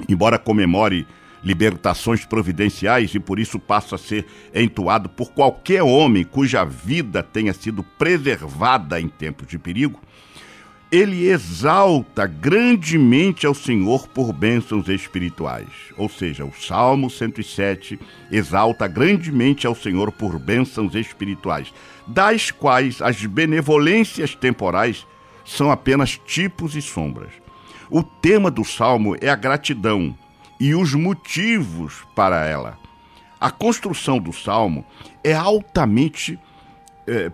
Embora 0.10 0.40
comemore 0.40 1.06
libertações 1.43 2.26
providenciais 2.26 3.13
e 3.13 3.19
por 3.19 3.39
isso 3.39 3.60
passa 3.60 3.95
a 3.95 4.00
ser 4.00 4.26
entoado 4.54 5.10
por 5.10 5.32
qualquer 5.32 5.84
homem 5.84 6.23
cuja 6.23 6.65
vida 6.65 7.21
tenha 7.21 7.54
sido 7.54 7.84
preservada 7.84 9.00
em 9.00 9.08
tempos 9.08 9.47
de 9.47 9.58
perigo, 9.58 10.00
ele 10.89 11.28
exalta 11.28 12.26
grandemente 12.26 13.45
ao 13.45 13.54
Senhor 13.54 14.08
por 14.08 14.32
bênçãos 14.32 14.88
espirituais. 14.88 15.67
Ou 15.97 16.08
seja, 16.08 16.45
o 16.45 16.54
Salmo 16.54 17.10
107 17.10 18.00
exalta 18.32 18.88
grandemente 18.88 19.67
ao 19.67 19.76
Senhor 19.76 20.12
por 20.13 20.39
bênçãos 20.39 20.95
espirituais, 20.95 21.73
das 22.08 22.52
quais 22.52 23.02
as 23.02 23.26
benevolências 23.26 24.34
temporais 24.34 25.06
são 25.43 25.71
apenas 25.71 26.17
tipos 26.26 26.76
e 26.76 26.82
sombras. 26.82 27.32
O 27.89 28.02
tema 28.02 28.50
do 28.50 28.63
salmo 28.63 29.15
é 29.19 29.30
a 29.30 29.36
gratidão, 29.36 30.17
e 30.60 30.74
os 30.76 30.93
motivos 30.93 32.06
para 32.15 32.46
ela. 32.46 32.78
A 33.39 33.52
construção 33.52 34.20
do 34.20 34.34
salmo 34.34 34.84
é 35.24 35.34
altamente 35.34 36.39
é, 37.06 37.32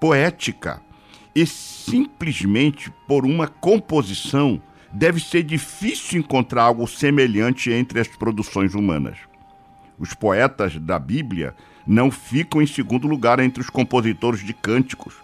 poética 0.00 0.80
e 1.34 1.46
simplesmente 1.46 2.90
por 3.06 3.24
uma 3.24 3.46
composição 3.46 4.60
deve 4.92 5.20
ser 5.20 5.42
difícil 5.42 6.18
encontrar 6.18 6.64
algo 6.64 6.86
semelhante 6.86 7.70
entre 7.70 8.00
as 8.00 8.08
produções 8.08 8.74
humanas. 8.74 9.18
Os 9.98 10.14
poetas 10.14 10.76
da 10.76 10.98
Bíblia 10.98 11.54
não 11.86 12.10
ficam 12.10 12.62
em 12.62 12.66
segundo 12.66 13.06
lugar 13.06 13.38
entre 13.38 13.60
os 13.60 13.70
compositores 13.70 14.44
de 14.44 14.52
cânticos. 14.52 15.14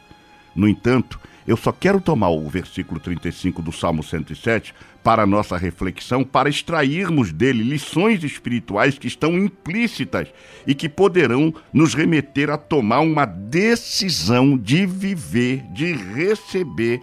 No 0.55 0.69
entanto, 0.69 1.19
eu 1.47 1.57
só 1.57 1.71
quero 1.71 2.01
tomar 2.01 2.31
o 2.31 2.49
versículo 2.49 2.99
35 2.99 3.63
do 3.63 3.71
Salmo 3.71 4.03
107 4.03 4.75
para 5.03 5.23
a 5.23 5.27
nossa 5.27 5.57
reflexão, 5.57 6.25
para 6.25 6.49
extrairmos 6.49 7.33
dele 7.33 7.63
lições 7.63 8.25
espirituais 8.25 8.99
que 8.99 9.07
estão 9.07 9.39
implícitas 9.39 10.29
e 10.67 10.75
que 10.75 10.89
poderão 10.89 11.55
nos 11.73 11.95
remeter 11.95 12.51
a 12.51 12.59
tomar 12.59 13.01
uma 13.01 13.25
decisão 13.25 14.59
de 14.59 14.85
viver, 14.85 15.63
de 15.73 15.93
receber 15.93 17.01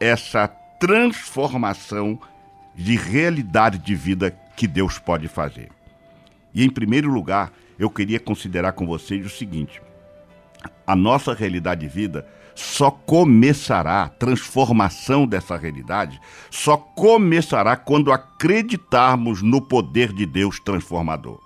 essa 0.00 0.48
transformação 0.80 2.18
de 2.74 2.96
realidade 2.96 3.78
de 3.78 3.94
vida 3.94 4.34
que 4.56 4.66
Deus 4.66 4.98
pode 4.98 5.28
fazer. 5.28 5.68
E 6.54 6.64
em 6.64 6.70
primeiro 6.70 7.10
lugar, 7.10 7.52
eu 7.78 7.90
queria 7.90 8.18
considerar 8.18 8.72
com 8.72 8.86
vocês 8.86 9.24
o 9.26 9.30
seguinte: 9.30 9.82
a 10.86 10.96
nossa 10.96 11.34
realidade 11.34 11.82
de 11.82 11.88
vida 11.88 12.26
só 12.54 12.90
começará 12.90 14.02
a 14.02 14.08
transformação 14.08 15.26
dessa 15.26 15.56
realidade, 15.56 16.20
só 16.50 16.76
começará 16.76 17.76
quando 17.76 18.12
acreditarmos 18.12 19.42
no 19.42 19.60
poder 19.60 20.12
de 20.12 20.26
Deus 20.26 20.60
transformador. 20.60 21.40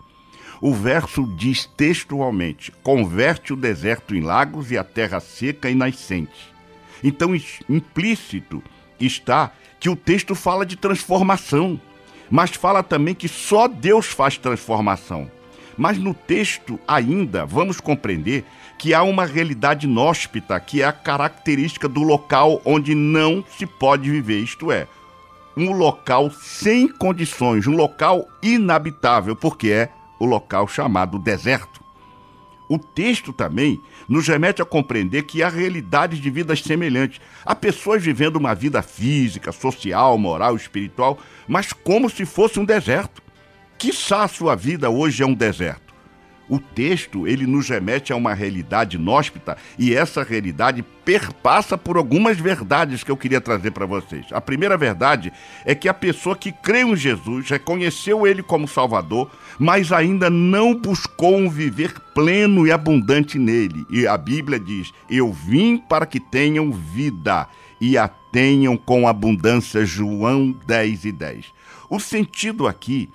O 0.61 0.73
verso 0.73 1.27
diz 1.37 1.66
textualmente: 1.66 2.73
converte 2.83 3.53
o 3.53 3.57
deserto 3.57 4.14
em 4.14 4.21
lagos 4.21 4.71
e 4.71 4.79
a 4.79 4.85
terra 4.85 5.21
seca 5.21 5.71
em 5.71 5.75
nascentes. 5.75 6.55
Então, 7.05 7.35
implícito 7.69 8.62
está 8.99 9.53
que 9.79 9.88
o 9.88 9.97
texto 9.97 10.35
fala 10.35 10.64
de 10.64 10.77
transformação, 10.77 11.81
mas 12.31 12.51
fala 12.51 12.83
também 12.83 13.14
que 13.14 13.29
só 13.29 13.69
Deus 13.69 14.07
faz 14.07 14.38
transformação. 14.38 15.31
Mas 15.77 15.99
no 15.99 16.14
texto 16.14 16.81
ainda 16.88 17.45
vamos 17.45 17.81
compreender 17.81 18.45
que 18.79 18.93
há 18.93 19.03
uma 19.03 19.25
realidade 19.25 19.87
inóspita, 19.87 20.59
que 20.61 20.83
é 20.83 20.85
a 20.85 20.93
característica 20.93 21.89
do 21.89 22.03
local 22.03 22.61
onde 22.65 22.95
não 22.95 23.45
se 23.57 23.67
pode 23.67 24.11
viver, 24.11 24.39
isto 24.41 24.71
é, 24.71 24.87
um 25.57 25.73
local 25.73 26.31
sem 26.31 26.87
condições, 26.87 27.67
um 27.67 27.75
local 27.75 28.29
inabitável, 28.43 29.35
porque 29.35 29.71
é 29.71 29.91
o 30.19 30.27
local 30.27 30.69
chamado 30.69 31.19
deserto. 31.19 31.85
O 32.69 32.79
texto 32.79 33.33
também 33.33 33.81
nos 34.09 34.27
remete 34.27 34.61
a 34.61 34.65
compreender 34.65 35.23
que 35.23 35.43
há 35.43 35.49
realidades 35.49 36.19
de 36.19 36.29
vidas 36.29 36.61
semelhantes. 36.62 37.21
Há 37.45 37.55
pessoas 37.55 38.03
vivendo 38.03 38.37
uma 38.37 38.55
vida 38.55 38.83
física, 38.83 39.53
social, 39.53 40.19
moral, 40.19 40.57
espiritual, 40.57 41.17
mas 41.47 41.73
como 41.73 42.11
se 42.11 42.27
fosse 42.27 42.59
um 42.59 42.65
deserto. 42.65 43.23
Quiçá 43.79 44.25
a 44.25 44.29
sua 44.29 44.57
vida 44.57 44.91
hoje 44.91 45.23
é 45.23 45.27
um 45.27 45.35
deserto. 45.35 45.86
O 46.48 46.61
texto, 46.61 47.26
ele 47.26 47.46
nos 47.46 47.68
remete 47.68 48.12
a 48.12 48.16
uma 48.16 48.32
realidade 48.32 48.96
inóspita 48.96 49.56
e 49.78 49.94
essa 49.94 50.22
realidade 50.22 50.85
perpassa 51.04 51.76
por 51.76 51.96
algumas 51.96 52.38
verdades 52.38 53.02
que 53.02 53.11
eu 53.11 53.16
queria 53.16 53.40
trazer 53.40 53.72
para 53.72 53.87
vocês. 53.87 54.26
A 54.30 54.40
primeira 54.40 54.76
verdade 54.76 55.32
é 55.64 55.74
que 55.74 55.88
a 55.88 55.94
pessoa 55.94 56.37
que 56.37 56.52
creu 56.52 56.88
em 56.88 56.96
Jesus, 56.96 57.50
reconheceu 57.50 58.26
ele 58.26 58.42
como 58.42 58.68
Salvador, 58.68 59.30
mas 59.59 59.92
ainda 59.92 60.30
não 60.30 60.74
buscou 60.74 61.37
um 61.37 61.48
viver 61.48 61.94
pleno 62.14 62.66
e 62.66 62.72
abundante 62.72 63.38
nele. 63.38 63.85
E 63.90 64.06
a 64.06 64.16
Bíblia 64.16 64.59
diz: 64.59 64.92
Eu 65.11 65.32
vim 65.32 65.78
para 65.78 66.06
que 66.06 66.20
tenham 66.20 66.70
vida 66.70 67.48
e 67.80 67.98
a 67.98 68.09
tenham 68.09 68.76
com 68.76 69.09
abundância. 69.09 69.85
João 69.85 70.52
10 70.66 71.04
e 71.06 71.12
10. 71.12 71.46
O 71.88 72.00
sentido 72.00 72.66
aqui 72.66 73.09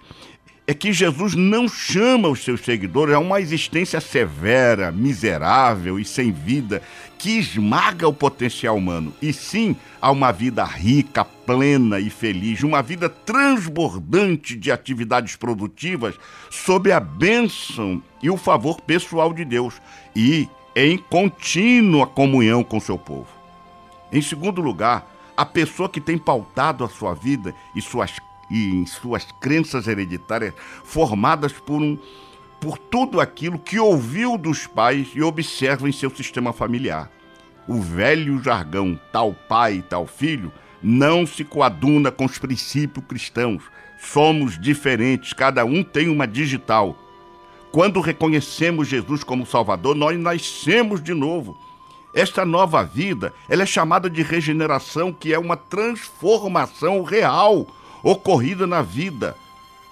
é 0.68 0.74
que 0.74 0.94
Jesus 0.94 1.36
não 1.36 1.68
chama 1.68 2.30
os 2.30 2.44
seus 2.44 2.62
seguidores 2.62 3.16
a 3.16 3.20
uma 3.20 3.42
existência 3.42 4.00
severa, 4.00 4.92
miserável 4.92 6.00
e 6.00 6.06
sem 6.06 6.32
vida, 6.32 6.82
que 7.18 7.38
esmaga 7.38 8.08
o 8.08 8.14
potencial 8.14 8.78
humano, 8.78 9.14
e 9.22 9.34
sim 9.34 9.76
a 10.02 10.12
uma 10.12 10.32
vida 10.32 10.64
rica, 10.64 11.26
plena 11.26 12.00
e 12.00 12.10
feliz, 12.10 12.64
uma 12.64 12.82
vida 12.82 13.10
transbordante 13.10 14.56
de 14.56 14.72
atividades 14.72 15.36
produtivas 15.36 16.16
sob 16.50 16.92
a 16.92 17.00
bênção 17.00 18.02
e 18.22 18.30
o 18.30 18.38
favor 18.38 18.82
pessoal 18.82 19.34
de 19.34 19.44
Deus 19.44 19.82
e 20.16 20.48
em 20.76 20.98
contínua 20.98 22.08
comunhão 22.08 22.64
com 22.64 22.80
seu 22.80 22.98
povo. 22.98 23.28
Em 24.12 24.22
segundo 24.22 24.62
lugar, 24.62 25.08
a 25.36 25.46
pessoa 25.46 25.90
que 25.90 26.02
tem 26.02 26.18
pautado 26.18 26.84
a 26.84 26.90
sua 26.90 27.14
vida 27.14 27.54
e 27.76 27.82
suas 27.82 28.12
e 28.52 28.70
em 28.76 28.86
suas 28.86 29.26
crenças 29.40 29.88
hereditárias 29.88 30.54
formadas 30.84 31.54
por 31.54 31.82
um 31.82 31.98
por 32.60 32.78
tudo 32.78 33.20
aquilo 33.20 33.58
que 33.58 33.80
ouviu 33.80 34.38
dos 34.38 34.68
pais 34.68 35.08
e 35.16 35.24
observa 35.24 35.90
em 35.90 35.92
seu 35.92 36.12
sistema 36.12 36.54
familiar. 36.54 37.10
O 37.68 37.82
velho 37.82 38.42
jargão 38.44 39.00
tal 39.12 39.34
pai, 39.34 39.84
tal 39.90 40.06
filho 40.06 40.52
não 40.82 41.26
se 41.26 41.44
coaduna 41.44 42.12
com 42.12 42.26
os 42.26 42.38
princípios 42.38 43.06
cristãos. 43.08 43.64
Somos 43.98 44.60
diferentes, 44.60 45.34
cada 45.34 45.66
um 45.66 45.84
tem 45.84 46.08
uma 46.08 46.28
digital. 46.28 46.96
Quando 47.72 48.00
reconhecemos 48.00 48.88
Jesus 48.88 49.24
como 49.24 49.46
Salvador, 49.46 49.96
nós 49.96 50.20
nascemos 50.20 51.02
de 51.02 51.14
novo. 51.14 51.58
Esta 52.14 52.46
nova 52.46 52.84
vida, 52.84 53.34
ela 53.48 53.64
é 53.64 53.66
chamada 53.66 54.10
de 54.10 54.22
regeneração, 54.22 55.14
que 55.14 55.34
é 55.34 55.40
uma 55.40 55.56
transformação 55.56 57.04
real 57.04 57.66
ocorrida 58.04 58.66
na 58.66 58.82
vida, 58.82 59.36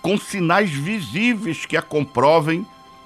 com 0.01 0.17
sinais 0.17 0.71
visíveis 0.71 1.65
que 1.65 1.77
a 1.77 1.81
comprovem 1.81 2.65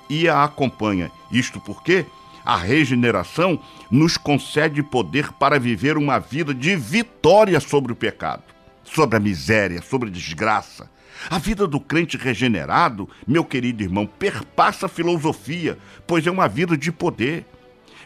e 0.09 0.27
a 0.27 0.43
acompanham. 0.43 1.09
Isto 1.31 1.59
porque 1.59 2.05
a 2.45 2.57
regeneração 2.57 3.59
nos 3.89 4.17
concede 4.17 4.83
poder 4.83 5.31
para 5.33 5.59
viver 5.59 5.97
uma 5.97 6.19
vida 6.19 6.53
de 6.53 6.75
vitória 6.75 7.59
sobre 7.59 7.91
o 7.91 7.95
pecado, 7.95 8.43
sobre 8.83 9.15
a 9.15 9.19
miséria, 9.19 9.81
sobre 9.81 10.09
a 10.09 10.11
desgraça. 10.11 10.89
A 11.29 11.37
vida 11.37 11.65
do 11.65 11.79
crente 11.79 12.17
regenerado, 12.17 13.07
meu 13.25 13.45
querido 13.45 13.81
irmão, 13.81 14.05
perpassa 14.05 14.87
a 14.87 14.89
filosofia, 14.89 15.77
pois 16.05 16.27
é 16.27 16.31
uma 16.31 16.47
vida 16.47 16.75
de 16.75 16.91
poder. 16.91 17.45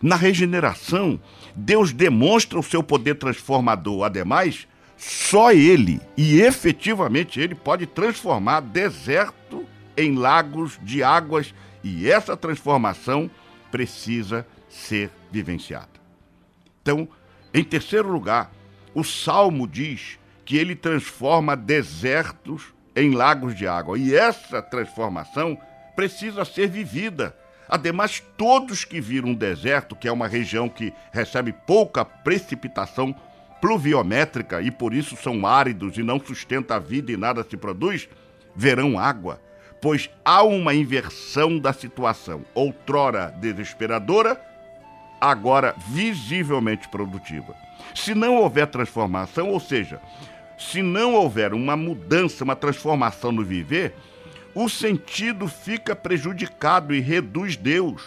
Na 0.02 0.16
regeneração, 0.16 1.20
Deus 1.56 1.92
demonstra 1.92 2.60
o 2.60 2.64
seu 2.64 2.84
poder 2.84 3.16
transformador. 3.16 4.04
Ademais, 4.04 4.68
só 4.98 5.52
ele, 5.52 6.02
e 6.18 6.42
efetivamente 6.42 7.40
ele, 7.40 7.54
pode 7.54 7.86
transformar 7.86 8.62
deserto 8.62 9.66
em 9.96 10.16
lagos 10.16 10.80
de 10.82 11.04
águas, 11.04 11.54
e 11.84 12.10
essa 12.10 12.36
transformação 12.36 13.30
precisa 13.72 14.46
ser 14.68 15.12
vivenciada. 15.32 15.90
Então, 16.82 17.08
em 17.54 17.64
terceiro 17.64 18.12
lugar, 18.12 18.52
o 18.94 19.04
Salmo 19.04 19.68
diz 19.68 20.18
que 20.44 20.58
ele 20.58 20.76
transforma 20.76 21.56
desertos 21.56 22.74
em 22.96 23.12
lagos 23.12 23.56
de 23.56 23.68
água, 23.68 23.98
e 23.98 24.16
essa 24.16 24.62
transformação 24.62 25.58
precisa 25.96 26.44
ser 26.44 26.68
vivida. 26.68 27.36
Ademais, 27.70 28.24
todos 28.38 28.86
que 28.86 29.02
viram 29.02 29.30
um 29.30 29.36
deserto, 29.36 29.96
que 29.96 30.08
é 30.08 30.12
uma 30.12 30.28
região 30.28 30.70
que 30.70 30.94
recebe 31.12 31.52
pouca 31.52 32.04
precipitação, 32.04 33.16
pluviométrica 33.62 34.62
e 34.62 34.72
por 34.72 34.94
isso 34.94 35.16
são 35.16 35.46
áridos 35.46 35.98
e 35.98 36.04
não 36.04 36.20
sustenta 36.20 36.76
a 36.76 36.80
vida 36.80 37.12
e 37.12 37.18
nada 37.18 37.46
se 37.48 37.58
produz, 37.58 38.08
verão 38.56 39.00
água, 39.00 39.42
pois 39.82 40.10
há 40.24 40.44
uma 40.44 40.74
inversão 40.74 41.60
da 41.60 41.74
situação, 41.74 42.44
outrora 42.54 43.34
desesperadora, 43.40 44.40
agora 45.20 45.76
visivelmente 45.90 46.88
produtiva. 46.90 47.56
Se 47.96 48.14
não 48.14 48.36
houver 48.36 48.68
transformação, 48.68 49.50
ou 49.50 49.60
seja, 49.60 50.00
se 50.58 50.82
não 50.82 51.14
houver 51.14 51.54
uma 51.54 51.76
mudança, 51.76 52.44
uma 52.44 52.56
transformação 52.56 53.32
no 53.32 53.44
viver, 53.44 53.94
o 54.56 54.68
sentido 54.68 55.48
fica 55.48 55.96
prejudicado 55.96 56.94
e 56.94 57.00
reduz 57.00 57.56
Deus. 57.56 58.02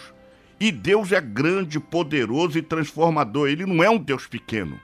E 0.58 0.70
Deus 0.70 1.12
é 1.12 1.20
grande, 1.20 1.78
poderoso 1.78 2.58
e 2.58 2.62
transformador. 2.62 3.48
Ele 3.48 3.64
não 3.64 3.82
é 3.82 3.88
um 3.88 3.98
Deus 3.98 4.26
pequeno. 4.26 4.78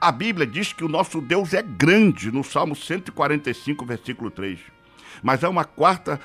A 0.00 0.12
Bíblia 0.12 0.46
diz 0.46 0.72
que 0.72 0.84
o 0.84 0.88
nosso 0.88 1.20
Deus 1.20 1.52
é 1.52 1.62
grande, 1.62 2.30
no 2.30 2.44
Salmo 2.44 2.76
145, 2.76 3.84
versículo 3.84 4.30
3. 4.30 4.60
Mas 5.22 5.42
há 5.42 5.48
uma 5.48 5.64
quarta 5.64 6.20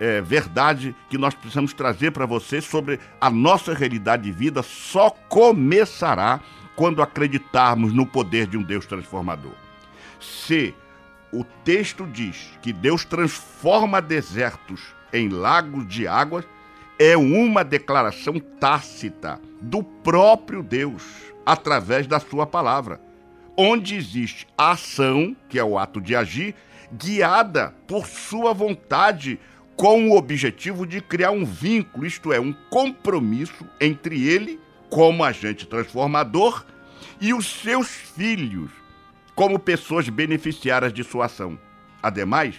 é, 0.00 0.20
verdade 0.20 0.94
que 1.08 1.16
nós 1.16 1.32
precisamos 1.32 1.72
trazer 1.72 2.10
para 2.10 2.26
você 2.26 2.60
sobre 2.60 2.98
a 3.20 3.30
nossa 3.30 3.72
realidade 3.72 4.24
de 4.24 4.32
vida 4.32 4.62
só 4.62 5.10
começará 5.28 6.40
quando 6.74 7.02
acreditarmos 7.02 7.92
no 7.92 8.04
poder 8.04 8.48
de 8.48 8.56
um 8.56 8.62
Deus 8.62 8.84
transformador. 8.84 9.54
Se 10.20 10.74
o 11.32 11.44
texto 11.64 12.06
diz 12.06 12.50
que 12.62 12.72
Deus 12.72 13.04
transforma 13.04 14.02
desertos 14.02 14.80
em 15.12 15.28
lagos 15.28 15.86
de 15.86 16.08
águas, 16.08 16.44
é 16.98 17.16
uma 17.16 17.62
declaração 17.62 18.40
tácita 18.40 19.40
do 19.64 19.82
próprio 19.82 20.62
Deus 20.62 21.02
através 21.44 22.06
da 22.06 22.20
sua 22.20 22.46
palavra, 22.46 23.00
onde 23.56 23.94
existe 23.94 24.46
a 24.56 24.72
ação, 24.72 25.36
que 25.48 25.58
é 25.58 25.64
o 25.64 25.78
ato 25.78 26.00
de 26.00 26.14
agir, 26.14 26.54
guiada 26.92 27.74
por 27.86 28.06
sua 28.06 28.52
vontade, 28.52 29.38
com 29.76 30.08
o 30.08 30.16
objetivo 30.16 30.86
de 30.86 31.00
criar 31.00 31.30
um 31.30 31.44
vínculo, 31.44 32.06
isto 32.06 32.32
é, 32.32 32.38
um 32.38 32.52
compromisso 32.70 33.66
entre 33.80 34.26
ele, 34.28 34.60
como 34.88 35.24
agente 35.24 35.66
transformador, 35.66 36.64
e 37.20 37.34
os 37.34 37.46
seus 37.46 37.88
filhos, 37.88 38.70
como 39.34 39.58
pessoas 39.58 40.08
beneficiárias 40.08 40.92
de 40.92 41.02
sua 41.02 41.26
ação. 41.26 41.58
Ademais, 42.02 42.54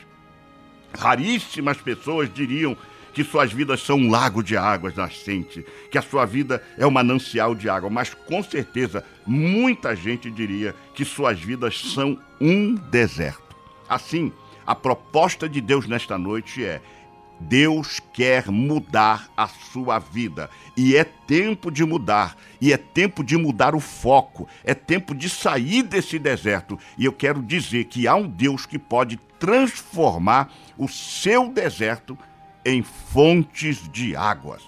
raríssimas 0.97 1.77
pessoas 1.77 2.33
diriam 2.33 2.75
que 3.15 3.23
suas 3.23 3.51
vidas 3.51 3.81
são 3.81 3.95
um 3.95 4.11
lago 4.11 4.43
de 4.43 4.57
águas 4.57 4.93
nascente, 4.93 5.65
que 5.89 5.97
a 5.97 6.01
sua 6.01 6.25
vida 6.25 6.61
é 6.77 6.85
um 6.85 6.91
manancial 6.91 7.55
de 7.55 7.69
água, 7.69 7.89
mas 7.89 8.13
com 8.13 8.43
certeza 8.43 9.05
muita 9.25 9.95
gente 9.95 10.29
diria 10.29 10.75
que 10.93 11.05
suas 11.05 11.39
vidas 11.39 11.79
são 11.93 12.19
um 12.41 12.75
deserto. 12.75 13.55
Assim, 13.87 14.33
a 14.67 14.75
proposta 14.75 15.47
de 15.47 15.61
Deus 15.61 15.87
nesta 15.87 16.17
noite 16.17 16.61
é: 16.61 16.81
Deus 17.39 18.01
quer 18.11 18.51
mudar 18.51 19.29
a 19.37 19.47
sua 19.47 19.97
vida. 19.97 20.49
E 20.75 20.97
é 20.97 21.05
tempo 21.05 21.71
de 21.71 21.85
mudar. 21.85 22.35
E 22.59 22.73
é 22.73 22.77
tempo 22.77 23.23
de 23.23 23.37
mudar 23.37 23.75
o 23.75 23.79
foco. 23.79 24.45
É 24.61 24.73
tempo 24.73 25.15
de 25.15 25.29
sair 25.29 25.83
desse 25.83 26.19
deserto. 26.19 26.77
E 26.97 27.05
eu 27.05 27.13
quero 27.13 27.41
dizer 27.41 27.85
que 27.85 28.09
há 28.09 28.15
um 28.15 28.27
Deus 28.27 28.65
que 28.65 28.77
pode 28.77 29.17
transformar 29.39 30.51
o 30.77 30.89
seu 30.89 31.47
deserto 31.47 32.17
em 32.65 32.81
fontes 32.81 33.87
de 33.91 34.15
águas. 34.15 34.63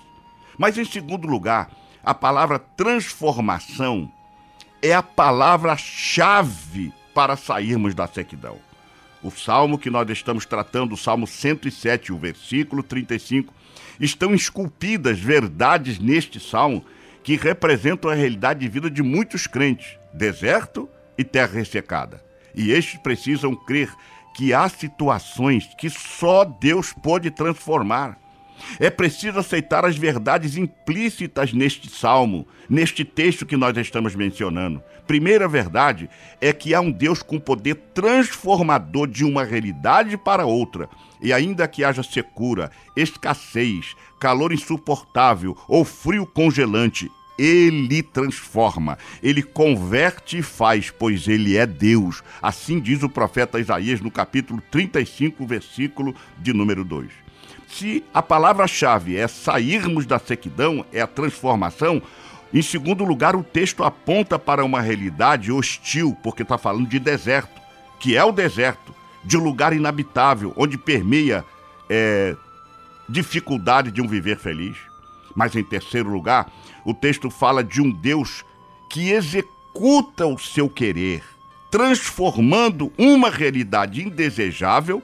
Mas, 0.58 0.78
em 0.78 0.86
segundo 0.86 1.28
lugar, 1.28 1.72
a 2.04 2.14
palavra 2.14 2.60
transformação 2.60 4.12
é 4.82 4.94
a 4.94 5.02
palavra-chave 5.04 6.94
para 7.14 7.36
sairmos 7.36 7.96
da 7.96 8.08
sequidão. 8.08 8.60
O 9.24 9.32
salmo 9.32 9.80
que 9.80 9.90
nós 9.90 10.08
estamos 10.10 10.46
tratando, 10.46 10.94
o 10.94 10.98
Salmo 10.98 11.26
107, 11.26 12.14
o 12.14 12.18
versículo 12.18 12.84
35, 12.84 13.52
estão 14.00 14.36
esculpidas 14.36 15.20
verdades 15.20 15.98
neste 15.98 16.40
salmo 16.40 16.86
que 17.24 17.36
representam 17.36 18.12
a 18.12 18.14
realidade 18.14 18.60
de 18.60 18.70
vida 18.70 18.90
de 18.90 19.02
muitos 19.02 19.48
crentes, 19.48 19.98
deserto 20.14 20.88
e 21.18 21.24
terra 21.24 21.54
ressecada. 21.54 22.24
E 22.56 22.72
estes 22.72 23.00
precisam 23.02 23.56
crer 23.56 23.92
que 24.38 24.54
há 24.54 24.70
situações 24.70 25.68
que 25.76 25.90
só 25.90 26.46
Deus 26.46 26.94
pode 26.94 27.32
transformar. 27.32 28.20
É 28.80 28.88
preciso 28.90 29.40
aceitar 29.40 29.84
as 29.84 29.98
verdades 29.98 30.56
implícitas 30.56 31.52
neste 31.54 31.90
salmo, 31.90 32.48
neste 32.70 33.04
texto 33.04 33.48
que 33.48 33.58
nós 33.58 33.76
estamos 33.78 34.16
mencionando. 34.16 34.82
Primeira 35.08 35.48
verdade 35.48 36.08
é 36.40 36.54
que 36.54 36.76
há 36.76 36.82
um 36.82 36.92
Deus 36.92 37.24
com 37.24 37.40
poder 37.40 37.76
transformador 37.96 39.08
de 39.08 39.26
uma 39.26 39.44
realidade 39.44 40.16
para 40.18 40.46
outra. 40.46 40.88
E 41.20 41.34
ainda 41.34 41.68
que 41.68 41.84
haja 41.84 42.04
secura, 42.04 42.70
escassez, 42.96 43.96
calor 44.20 44.54
insuportável 44.54 45.58
ou 45.68 45.84
frio 45.84 46.28
congelante, 46.28 47.10
ele 47.38 48.02
transforma, 48.02 48.98
ele 49.22 49.44
converte 49.44 50.40
e 50.40 50.42
faz, 50.42 50.90
pois 50.90 51.28
ele 51.28 51.56
é 51.56 51.66
Deus. 51.66 52.24
Assim 52.42 52.80
diz 52.80 53.04
o 53.04 53.10
profeta 53.10 53.60
Isaías 53.60 54.02
no 54.02 54.10
capítulo 54.10 54.62
35, 54.72 55.46
versículo 55.46 56.16
de 56.38 56.54
número 56.54 56.84
2. 56.84 57.10
Se 57.68 58.04
a 58.14 58.24
palavra-chave 58.24 59.18
é 59.18 59.28
sairmos 59.28 60.06
da 60.06 60.18
sequidão, 60.18 60.86
é 60.92 61.02
a 61.02 61.08
transformação, 61.08 62.02
em 62.54 62.62
segundo 62.62 63.04
lugar, 63.04 63.36
o 63.36 63.44
texto 63.44 63.84
aponta 63.84 64.40
para 64.40 64.64
uma 64.64 64.80
realidade 64.80 65.52
hostil, 65.52 66.18
porque 66.24 66.44
está 66.44 66.58
falando 66.58 66.88
de 66.88 66.98
deserto, 66.98 67.62
que 68.00 68.16
é 68.16 68.24
o 68.24 68.32
deserto, 68.32 68.96
de 69.24 69.38
um 69.38 69.44
lugar 69.44 69.74
inabitável, 69.74 70.54
onde 70.56 70.78
permeia 70.78 71.44
é, 71.90 72.36
dificuldade 73.10 73.92
de 73.92 74.02
um 74.02 74.08
viver 74.08 74.38
feliz. 74.38 74.78
Mas 75.36 75.56
em 75.56 75.64
terceiro 75.64 76.10
lugar, 76.10 76.50
o 76.88 76.94
texto 76.94 77.30
fala 77.30 77.62
de 77.62 77.82
um 77.82 77.92
Deus 77.92 78.46
que 78.90 79.12
executa 79.12 80.26
o 80.26 80.40
seu 80.40 80.70
querer, 80.70 81.22
transformando 81.70 82.94
uma 82.98 83.30
realidade 83.30 84.02
indesejável 84.02 85.04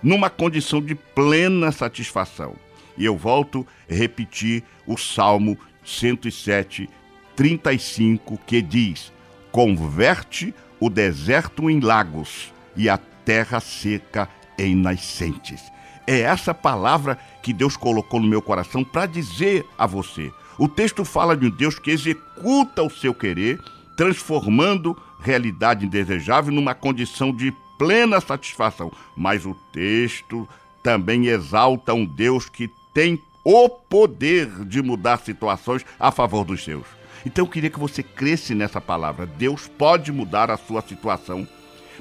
numa 0.00 0.30
condição 0.30 0.80
de 0.80 0.94
plena 0.94 1.72
satisfação. 1.72 2.54
E 2.96 3.04
eu 3.04 3.16
volto 3.16 3.66
a 3.90 3.92
repetir 3.92 4.62
o 4.86 4.96
Salmo 4.96 5.58
107, 5.84 6.88
35, 7.34 8.38
que 8.46 8.62
diz: 8.62 9.12
Converte 9.50 10.54
o 10.78 10.88
deserto 10.88 11.68
em 11.68 11.80
lagos 11.80 12.52
e 12.76 12.88
a 12.88 12.98
terra 12.98 13.58
seca 13.58 14.28
em 14.56 14.76
nascentes. 14.76 15.60
É 16.06 16.20
essa 16.20 16.54
palavra 16.54 17.18
que 17.42 17.52
Deus 17.52 17.76
colocou 17.76 18.20
no 18.20 18.28
meu 18.28 18.40
coração 18.40 18.84
para 18.84 19.06
dizer 19.06 19.66
a 19.76 19.88
você. 19.88 20.30
O 20.58 20.66
texto 20.66 21.04
fala 21.04 21.36
de 21.36 21.46
um 21.46 21.50
Deus 21.50 21.78
que 21.78 21.90
executa 21.90 22.82
o 22.82 22.90
seu 22.90 23.12
querer, 23.12 23.60
transformando 23.96 24.96
realidade 25.20 25.84
indesejável 25.84 26.52
numa 26.52 26.74
condição 26.74 27.30
de 27.30 27.52
plena 27.78 28.20
satisfação. 28.20 28.90
Mas 29.14 29.44
o 29.44 29.54
texto 29.70 30.48
também 30.82 31.26
exalta 31.26 31.92
um 31.92 32.06
Deus 32.06 32.48
que 32.48 32.70
tem 32.94 33.20
o 33.44 33.68
poder 33.68 34.48
de 34.64 34.82
mudar 34.82 35.18
situações 35.18 35.84
a 36.00 36.10
favor 36.10 36.44
dos 36.44 36.64
seus. 36.64 36.86
Então 37.26 37.44
eu 37.44 37.50
queria 37.50 37.70
que 37.70 37.78
você 37.78 38.02
cresce 38.02 38.54
nessa 38.54 38.80
palavra. 38.80 39.26
Deus 39.26 39.68
pode 39.68 40.10
mudar 40.10 40.50
a 40.50 40.56
sua 40.56 40.80
situação. 40.80 41.46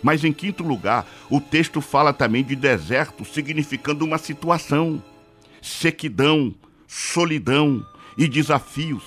Mas 0.02 0.24
em 0.24 0.32
quinto 0.32 0.64
lugar, 0.64 1.06
o 1.30 1.42
texto 1.42 1.82
fala 1.82 2.14
também 2.14 2.44
de 2.44 2.56
deserto, 2.56 3.26
significando 3.26 4.06
uma 4.06 4.18
situação, 4.18 5.04
sequidão, 5.62 6.54
solidão 6.88 7.86
e 8.18 8.28
desafios. 8.28 9.04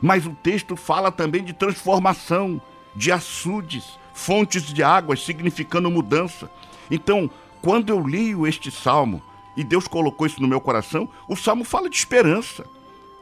Mas 0.00 0.26
o 0.26 0.36
texto 0.42 0.76
fala 0.76 1.10
também 1.10 1.42
de 1.42 1.52
transformação, 1.52 2.60
de 2.94 3.10
açudes, 3.10 3.98
fontes 4.12 4.62
de 4.62 4.82
águas, 4.82 5.24
significando 5.24 5.90
mudança. 5.90 6.50
Então, 6.90 7.30
quando 7.62 7.90
eu 7.90 7.98
leio 7.98 8.46
este 8.46 8.70
salmo, 8.70 9.22
e 9.56 9.64
Deus 9.64 9.86
colocou 9.86 10.26
isso 10.26 10.42
no 10.42 10.48
meu 10.48 10.60
coração, 10.60 11.08
o 11.28 11.36
salmo 11.36 11.64
fala 11.64 11.88
de 11.88 11.96
esperança. 11.96 12.64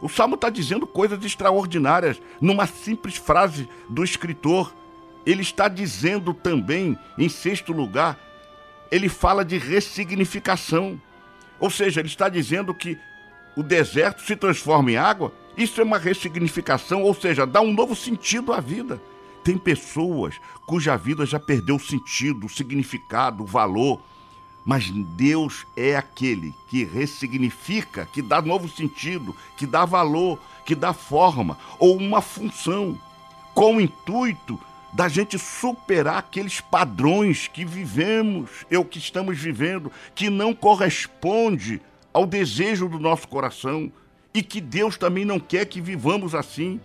O 0.00 0.08
salmo 0.08 0.34
está 0.34 0.50
dizendo 0.50 0.86
coisas 0.86 1.22
extraordinárias 1.24 2.20
numa 2.40 2.66
simples 2.66 3.16
frase 3.16 3.68
do 3.88 4.02
escritor. 4.02 4.74
Ele 5.24 5.42
está 5.42 5.68
dizendo 5.68 6.34
também, 6.34 6.98
em 7.16 7.28
sexto 7.28 7.72
lugar, 7.72 8.18
ele 8.90 9.08
fala 9.08 9.44
de 9.44 9.58
ressignificação. 9.58 11.00
Ou 11.60 11.70
seja, 11.70 12.00
ele 12.00 12.08
está 12.08 12.28
dizendo 12.28 12.74
que 12.74 12.98
o 13.56 13.62
deserto 13.62 14.22
se 14.22 14.36
transforma 14.36 14.90
em 14.90 14.96
água. 14.96 15.32
Isso 15.56 15.80
é 15.80 15.84
uma 15.84 15.98
ressignificação, 15.98 17.02
ou 17.02 17.14
seja, 17.14 17.46
dá 17.46 17.60
um 17.60 17.72
novo 17.72 17.94
sentido 17.94 18.52
à 18.52 18.60
vida. 18.60 19.00
Tem 19.44 19.58
pessoas 19.58 20.36
cuja 20.66 20.96
vida 20.96 21.26
já 21.26 21.38
perdeu 21.38 21.76
o 21.76 21.80
sentido, 21.80 22.46
o 22.46 22.50
significado, 22.50 23.42
o 23.42 23.46
valor. 23.46 24.00
Mas 24.64 24.90
Deus 24.90 25.66
é 25.76 25.96
aquele 25.96 26.54
que 26.68 26.84
ressignifica, 26.84 28.06
que 28.06 28.22
dá 28.22 28.40
novo 28.40 28.68
sentido, 28.68 29.36
que 29.56 29.66
dá 29.66 29.84
valor, 29.84 30.38
que 30.64 30.74
dá 30.74 30.92
forma 30.92 31.58
ou 31.78 31.96
uma 31.96 32.20
função, 32.22 32.98
com 33.52 33.76
o 33.76 33.80
intuito 33.80 34.58
da 34.92 35.08
gente 35.08 35.38
superar 35.38 36.18
aqueles 36.18 36.60
padrões 36.60 37.48
que 37.48 37.64
vivemos, 37.64 38.50
ou 38.74 38.84
que 38.84 38.98
estamos 38.98 39.38
vivendo, 39.38 39.90
que 40.14 40.30
não 40.30 40.54
corresponde 40.54 41.80
ao 42.12 42.26
desejo 42.26 42.88
do 42.88 42.98
nosso 42.98 43.26
coração 43.28 43.90
e 44.34 44.42
que 44.42 44.60
Deus 44.60 44.96
também 44.96 45.24
não 45.24 45.38
quer 45.38 45.66
que 45.66 45.80
vivamos 45.80 46.34
assim 46.34 46.80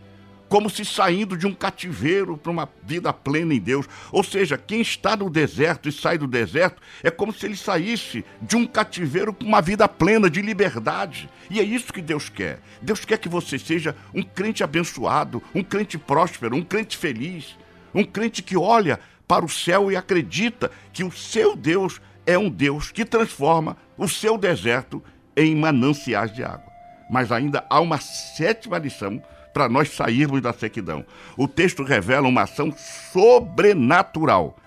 como 0.49 0.69
se 0.69 0.85
saindo 0.85 1.37
de 1.37 1.45
um 1.45 1.53
cativeiro 1.53 2.37
para 2.37 2.51
uma 2.51 2.69
vida 2.83 3.11
plena 3.11 3.53
em 3.53 3.59
Deus. 3.59 3.87
Ou 4.11 4.23
seja, 4.23 4.57
quem 4.57 4.81
está 4.81 5.15
no 5.15 5.29
deserto 5.29 5.89
e 5.89 5.91
sai 5.91 6.17
do 6.17 6.27
deserto 6.27 6.81
é 7.03 7.11
como 7.11 7.33
se 7.33 7.45
ele 7.45 7.57
saísse 7.57 8.23
de 8.41 8.55
um 8.55 8.65
cativeiro 8.65 9.33
para 9.33 9.47
uma 9.47 9.61
vida 9.61 9.87
plena 9.87 10.29
de 10.29 10.41
liberdade. 10.41 11.29
E 11.49 11.59
é 11.59 11.63
isso 11.63 11.93
que 11.93 12.01
Deus 12.01 12.29
quer. 12.29 12.59
Deus 12.81 13.03
quer 13.03 13.17
que 13.17 13.29
você 13.29 13.59
seja 13.59 13.95
um 14.13 14.23
crente 14.23 14.63
abençoado, 14.63 15.41
um 15.53 15.63
crente 15.63 15.97
próspero, 15.97 16.55
um 16.55 16.63
crente 16.63 16.97
feliz, 16.97 17.57
um 17.93 18.03
crente 18.03 18.41
que 18.41 18.57
olha 18.57 18.99
para 19.27 19.43
o 19.43 19.49
céu 19.49 19.91
e 19.91 19.95
acredita 19.95 20.71
que 20.93 21.03
o 21.03 21.11
seu 21.11 21.55
Deus 21.55 21.99
é 22.25 22.37
um 22.37 22.49
Deus 22.49 22.91
que 22.91 23.03
transforma 23.03 23.77
o 23.97 24.07
seu 24.07 24.37
deserto 24.37 25.03
em 25.37 25.55
mananciais 25.55 26.33
de 26.33 26.43
água. 26.43 26.73
Mas 27.09 27.31
ainda 27.31 27.63
há 27.69 27.79
uma 27.79 27.99
sétima 27.99 28.77
lição 28.77 29.21
para 29.53 29.69
nós 29.69 29.89
sairmos 29.89 30.41
da 30.41 30.51
sequidão. 30.51 31.05
O 31.37 31.47
texto 31.47 31.83
revela 31.83 32.27
uma 32.27 32.41
ação 32.41 32.73
sobrenatural 32.75 34.57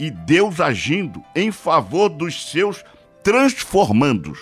e 0.00 0.10
Deus 0.10 0.60
agindo 0.60 1.22
em 1.34 1.52
favor 1.52 2.08
dos 2.08 2.50
seus 2.50 2.84
transformandos. 3.22 4.38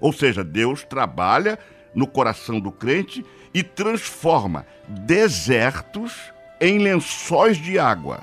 Ou 0.00 0.12
seja, 0.12 0.42
Deus 0.42 0.82
trabalha 0.84 1.58
no 1.94 2.06
coração 2.06 2.60
do 2.60 2.70
crente 2.70 3.24
e 3.52 3.62
transforma 3.62 4.66
desertos 4.86 6.14
em 6.60 6.78
lençóis 6.78 7.56
de 7.56 7.78
água 7.78 8.20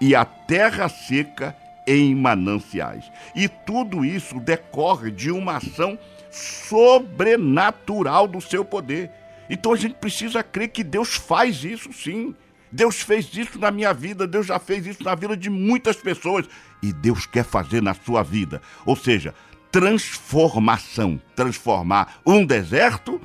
e 0.00 0.14
a 0.14 0.24
terra 0.24 0.88
seca 0.88 1.56
em 1.86 2.14
mananciais. 2.14 3.10
E 3.34 3.48
tudo 3.48 4.04
isso 4.04 4.40
decorre 4.40 5.10
de 5.10 5.30
uma 5.30 5.56
ação 5.56 5.98
sobrenatural 6.30 8.26
do 8.26 8.40
seu 8.40 8.64
poder. 8.64 9.10
Então 9.48 9.72
a 9.72 9.76
gente 9.76 9.94
precisa 9.94 10.42
crer 10.42 10.68
que 10.68 10.82
Deus 10.82 11.14
faz 11.14 11.62
isso 11.62 11.92
sim. 11.92 12.34
Deus 12.70 13.00
fez 13.00 13.32
isso 13.34 13.58
na 13.58 13.70
minha 13.70 13.94
vida, 13.94 14.26
Deus 14.26 14.46
já 14.46 14.58
fez 14.58 14.86
isso 14.86 15.02
na 15.02 15.14
vida 15.14 15.36
de 15.36 15.48
muitas 15.48 15.96
pessoas 15.96 16.46
e 16.82 16.92
Deus 16.92 17.24
quer 17.24 17.44
fazer 17.44 17.80
na 17.80 17.94
sua 17.94 18.22
vida. 18.22 18.60
Ou 18.84 18.96
seja, 18.96 19.32
transformação 19.70 21.20
transformar 21.34 22.18
um 22.26 22.44
deserto 22.44 23.20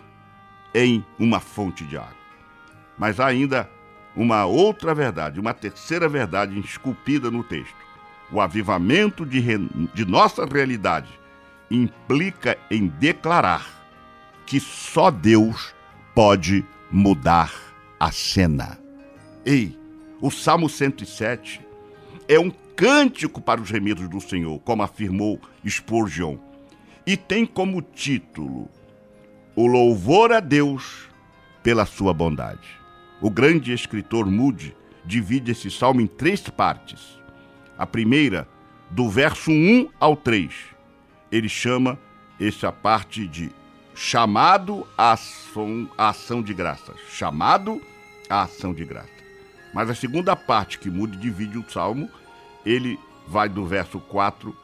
em 0.73 1.03
uma 1.17 1.39
fonte 1.39 1.83
de 1.85 1.97
água. 1.97 2.15
Mas 2.97 3.19
há 3.19 3.25
ainda 3.25 3.69
uma 4.15 4.45
outra 4.45 4.93
verdade, 4.93 5.39
uma 5.39 5.53
terceira 5.53 6.07
verdade 6.07 6.57
esculpida 6.59 7.31
no 7.31 7.43
texto. 7.43 7.90
O 8.31 8.39
avivamento 8.39 9.25
de, 9.25 9.41
de 9.93 10.05
nossa 10.05 10.45
realidade 10.45 11.09
implica 11.69 12.57
em 12.69 12.87
declarar 12.87 13.81
que 14.45 14.59
só 14.59 15.09
Deus 15.11 15.73
pode 16.13 16.65
mudar 16.91 17.53
a 17.99 18.11
cena. 18.11 18.77
Ei, 19.45 19.77
o 20.19 20.29
Salmo 20.29 20.69
107 20.69 21.61
é 22.27 22.39
um 22.39 22.51
cântico 22.75 23.41
para 23.41 23.61
os 23.61 23.69
remidos 23.69 24.07
do 24.09 24.19
Senhor, 24.19 24.59
como 24.59 24.83
afirmou 24.83 25.39
Spurgeon, 25.67 26.37
e 27.05 27.15
tem 27.15 27.45
como 27.45 27.81
título 27.81 28.69
O 29.55 29.67
Louvor 29.67 30.31
a 30.31 30.39
Deus 30.39 31.09
pela 31.63 31.85
Sua 31.85 32.13
Bondade. 32.13 32.67
O 33.21 33.29
grande 33.29 33.71
escritor 33.71 34.25
Moody 34.25 34.75
divide 35.05 35.51
esse 35.51 35.69
salmo 35.69 36.01
em 36.01 36.07
três 36.07 36.41
partes. 36.41 37.20
A 37.81 37.87
primeira, 37.87 38.47
do 38.91 39.09
verso 39.09 39.49
1 39.49 39.89
ao 39.99 40.15
3, 40.15 40.53
ele 41.31 41.49
chama 41.49 41.97
essa 42.39 42.71
parte 42.71 43.25
de 43.25 43.49
chamado 43.95 44.85
à 44.95 45.17
ação, 45.97 46.43
de 46.43 46.53
graças. 46.53 46.95
Chamado 47.09 47.81
à 48.29 48.43
ação 48.43 48.71
de 48.71 48.85
graça. 48.85 49.09
Mas 49.73 49.89
a 49.89 49.95
segunda 49.95 50.35
parte 50.35 50.77
que 50.77 50.91
muda 50.91 51.15
e 51.15 51.17
divide 51.17 51.57
o 51.57 51.67
salmo, 51.67 52.07
ele 52.63 52.99
vai 53.27 53.49
do 53.49 53.65
verso 53.65 53.99
4 53.99 54.55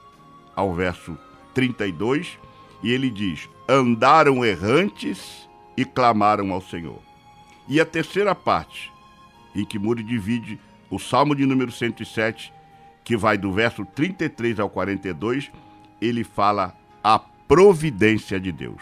ao 0.55 0.72
verso 0.76 1.18
32 1.55 2.38
e 2.84 2.91
ele 2.91 3.09
diz: 3.09 3.49
Andaram 3.68 4.45
errantes 4.45 5.49
e 5.76 5.84
clamaram 5.84 6.53
ao 6.53 6.61
Senhor. 6.61 7.01
E 7.68 7.82
a 7.82 7.86
terceira 7.86 8.36
parte, 8.36 8.91
em 9.55 9.65
que 9.65 9.80
Muri 9.80 10.03
divide 10.03 10.59
o 10.88 10.99
Salmo 10.99 11.36
de 11.36 11.47
número 11.47 11.72
107, 11.72 12.55
que 13.07 13.15
vai 13.15 13.37
do 13.37 13.53
verso 13.53 13.85
33 13.85 14.59
ao 14.59 14.69
42, 14.69 15.49
ele 16.01 16.25
fala 16.25 16.75
a 17.01 17.17
providência 17.17 18.37
de 18.37 18.51
Deus. 18.51 18.81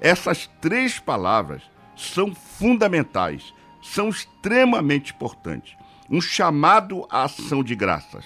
Essas 0.00 0.48
três 0.60 1.00
palavras 1.00 1.60
são 1.96 2.32
fundamentais, 2.32 3.52
são 3.82 4.08
extremamente 4.08 5.12
importantes. 5.12 5.76
Um 6.08 6.20
chamado 6.20 7.04
à 7.10 7.24
ação 7.24 7.64
de 7.64 7.74
graças. 7.74 8.24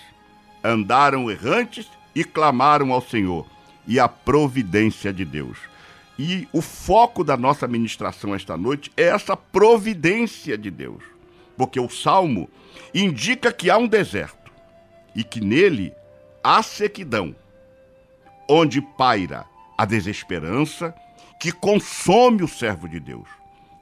Andaram 0.62 1.30
errantes 1.30 1.90
e 2.14 2.24
clamaram 2.24 2.92
ao 2.92 3.01
Senhor, 3.01 3.46
e 3.86 3.99
a 3.99 4.07
providência 4.07 5.14
de 5.14 5.24
Deus. 5.24 5.57
E 6.18 6.46
o 6.53 6.61
foco 6.61 7.24
da 7.24 7.38
nossa 7.38 7.66
ministração 7.66 8.34
esta 8.34 8.55
noite 8.55 8.92
é 8.99 9.05
essa 9.05 9.34
providência 9.34 10.59
de 10.59 10.70
Deus. 10.70 11.03
Porque 11.57 11.80
o 11.80 11.88
salmo 11.88 12.51
indica 12.92 13.51
que 13.51 13.70
há 13.70 13.78
um 13.78 13.88
deserto 13.88 14.47
e 15.19 15.25
que 15.25 15.41
nele 15.41 15.93
há 16.45 16.62
sequidão, 16.62 17.35
onde 18.49 18.81
paira 18.81 19.45
a 19.77 19.85
desesperança 19.85 20.95
que 21.41 21.51
consome 21.51 22.45
o 22.45 22.47
servo 22.47 22.89
de 22.89 23.01
Deus. 23.01 23.29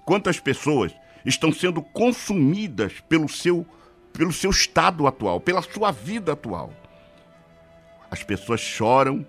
Quantas 0.07 0.41
pessoas 0.41 0.95
estão 1.26 1.53
sendo 1.53 1.82
consumidas 1.82 3.01
pelo 3.01 3.28
seu, 3.28 3.66
pelo 4.14 4.32
seu 4.32 4.51
estado 4.51 5.07
atual, 5.07 5.39
pela 5.39 5.61
sua 5.61 5.91
vida 5.91 6.32
atual? 6.32 6.72
As 8.11 8.22
pessoas 8.22 8.62
choram, 8.62 9.26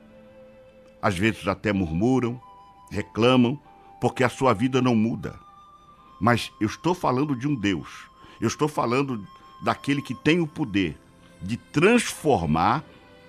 às 1.01 1.18
vezes 1.18 1.45
até 1.45 1.74
murmuram, 1.74 2.41
reclamam, 2.89 3.60
porque 3.99 4.24
a 4.24 4.30
sua 4.30 4.53
vida 4.53 4.82
não 4.82 4.95
muda. 4.95 5.38
Mas 6.22 6.53
eu 6.62 6.68
estou 6.68 6.95
falando 6.95 7.36
de 7.36 7.49
um 7.49 7.55
Deus, 7.55 7.89
eu 8.39 8.47
estou 8.47 8.70
falando 8.70 9.28
daquele 9.62 10.01
que 10.01 10.16
tem 10.16 10.39
o 10.39 10.47
poder 10.47 10.97
de 11.41 11.57
transformar 11.57 12.83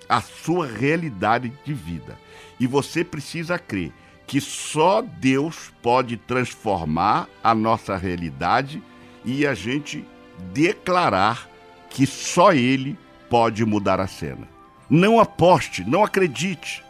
a 0.07 0.21
sua 0.21 0.65
realidade 0.65 1.53
de 1.63 1.73
vida. 1.73 2.17
E 2.59 2.65
você 2.65 3.03
precisa 3.03 3.59
crer 3.59 3.91
que 4.25 4.39
só 4.39 5.01
Deus 5.01 5.71
pode 5.81 6.17
transformar 6.17 7.27
a 7.43 7.55
nossa 7.55 7.95
realidade 7.95 8.81
e 9.25 9.45
a 9.45 9.53
gente 9.53 10.05
declarar 10.53 11.49
que 11.89 12.05
só 12.05 12.53
Ele 12.53 12.97
pode 13.29 13.65
mudar 13.65 13.99
a 13.99 14.07
cena. 14.07 14.47
Não 14.89 15.19
aposte, 15.19 15.83
não 15.83 16.03
acredite, 16.03 16.83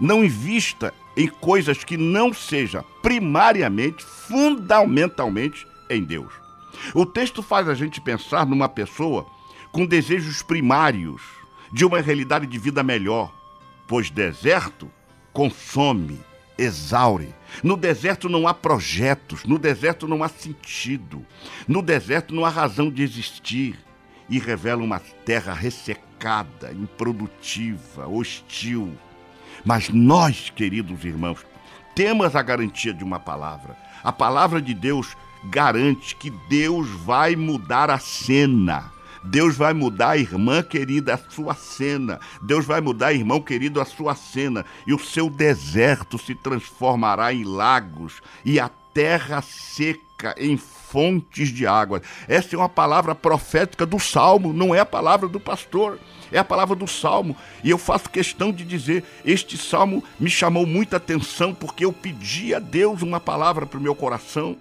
não 0.00 0.24
invista 0.24 0.92
em 1.16 1.28
coisas 1.28 1.84
que 1.84 1.96
não 1.96 2.32
seja 2.32 2.84
primariamente, 3.02 4.04
fundamentalmente 4.04 5.66
em 5.88 6.02
Deus. 6.02 6.32
O 6.94 7.06
texto 7.06 7.42
faz 7.42 7.68
a 7.68 7.74
gente 7.74 8.00
pensar 8.00 8.44
numa 8.46 8.68
pessoa 8.68 9.26
com 9.74 9.84
desejos 9.84 10.40
primários 10.40 11.20
de 11.72 11.84
uma 11.84 12.00
realidade 12.00 12.46
de 12.46 12.56
vida 12.58 12.80
melhor, 12.80 13.34
pois 13.88 14.08
deserto 14.08 14.88
consome, 15.32 16.20
exaure. 16.56 17.34
No 17.60 17.76
deserto 17.76 18.28
não 18.28 18.46
há 18.46 18.54
projetos, 18.54 19.42
no 19.42 19.58
deserto 19.58 20.06
não 20.06 20.22
há 20.22 20.28
sentido, 20.28 21.26
no 21.66 21.82
deserto 21.82 22.32
não 22.32 22.44
há 22.44 22.50
razão 22.50 22.88
de 22.88 23.02
existir 23.02 23.76
e 24.30 24.38
revela 24.38 24.80
uma 24.80 25.00
terra 25.00 25.52
ressecada, 25.52 26.72
improdutiva, 26.72 28.06
hostil. 28.06 28.96
Mas 29.64 29.88
nós, 29.88 30.50
queridos 30.50 31.04
irmãos, 31.04 31.44
temos 31.96 32.36
a 32.36 32.42
garantia 32.42 32.94
de 32.94 33.02
uma 33.02 33.18
palavra. 33.18 33.76
A 34.04 34.12
palavra 34.12 34.62
de 34.62 34.72
Deus 34.72 35.16
garante 35.46 36.14
que 36.14 36.30
Deus 36.48 36.88
vai 36.88 37.34
mudar 37.34 37.90
a 37.90 37.98
cena. 37.98 38.93
Deus 39.24 39.56
vai 39.56 39.72
mudar, 39.72 40.18
irmã 40.18 40.62
querida, 40.62 41.14
a 41.14 41.18
sua 41.30 41.54
cena. 41.54 42.20
Deus 42.42 42.66
vai 42.66 42.80
mudar, 42.80 43.14
irmão 43.14 43.40
querido, 43.40 43.80
a 43.80 43.84
sua 43.84 44.14
cena. 44.14 44.64
E 44.86 44.92
o 44.92 44.98
seu 44.98 45.30
deserto 45.30 46.18
se 46.18 46.34
transformará 46.34 47.32
em 47.32 47.42
lagos 47.42 48.20
e 48.44 48.60
a 48.60 48.68
terra 48.92 49.42
seca 49.42 50.34
em 50.38 50.56
fontes 50.56 51.48
de 51.48 51.66
água. 51.66 52.02
Essa 52.28 52.54
é 52.54 52.58
uma 52.58 52.68
palavra 52.68 53.14
profética 53.14 53.86
do 53.86 53.98
Salmo, 53.98 54.52
não 54.52 54.74
é 54.74 54.80
a 54.80 54.86
palavra 54.86 55.26
do 55.26 55.40
pastor. 55.40 55.98
É 56.30 56.38
a 56.38 56.44
palavra 56.44 56.74
do 56.74 56.86
Salmo. 56.86 57.36
E 57.62 57.70
eu 57.70 57.78
faço 57.78 58.10
questão 58.10 58.52
de 58.52 58.64
dizer: 58.64 59.04
este 59.24 59.56
Salmo 59.56 60.02
me 60.18 60.28
chamou 60.28 60.66
muita 60.66 60.96
atenção 60.96 61.54
porque 61.54 61.84
eu 61.84 61.92
pedi 61.92 62.54
a 62.54 62.58
Deus 62.58 63.02
uma 63.02 63.20
palavra 63.20 63.66
para 63.66 63.78
o 63.78 63.82
meu 63.82 63.94
coração. 63.94 64.56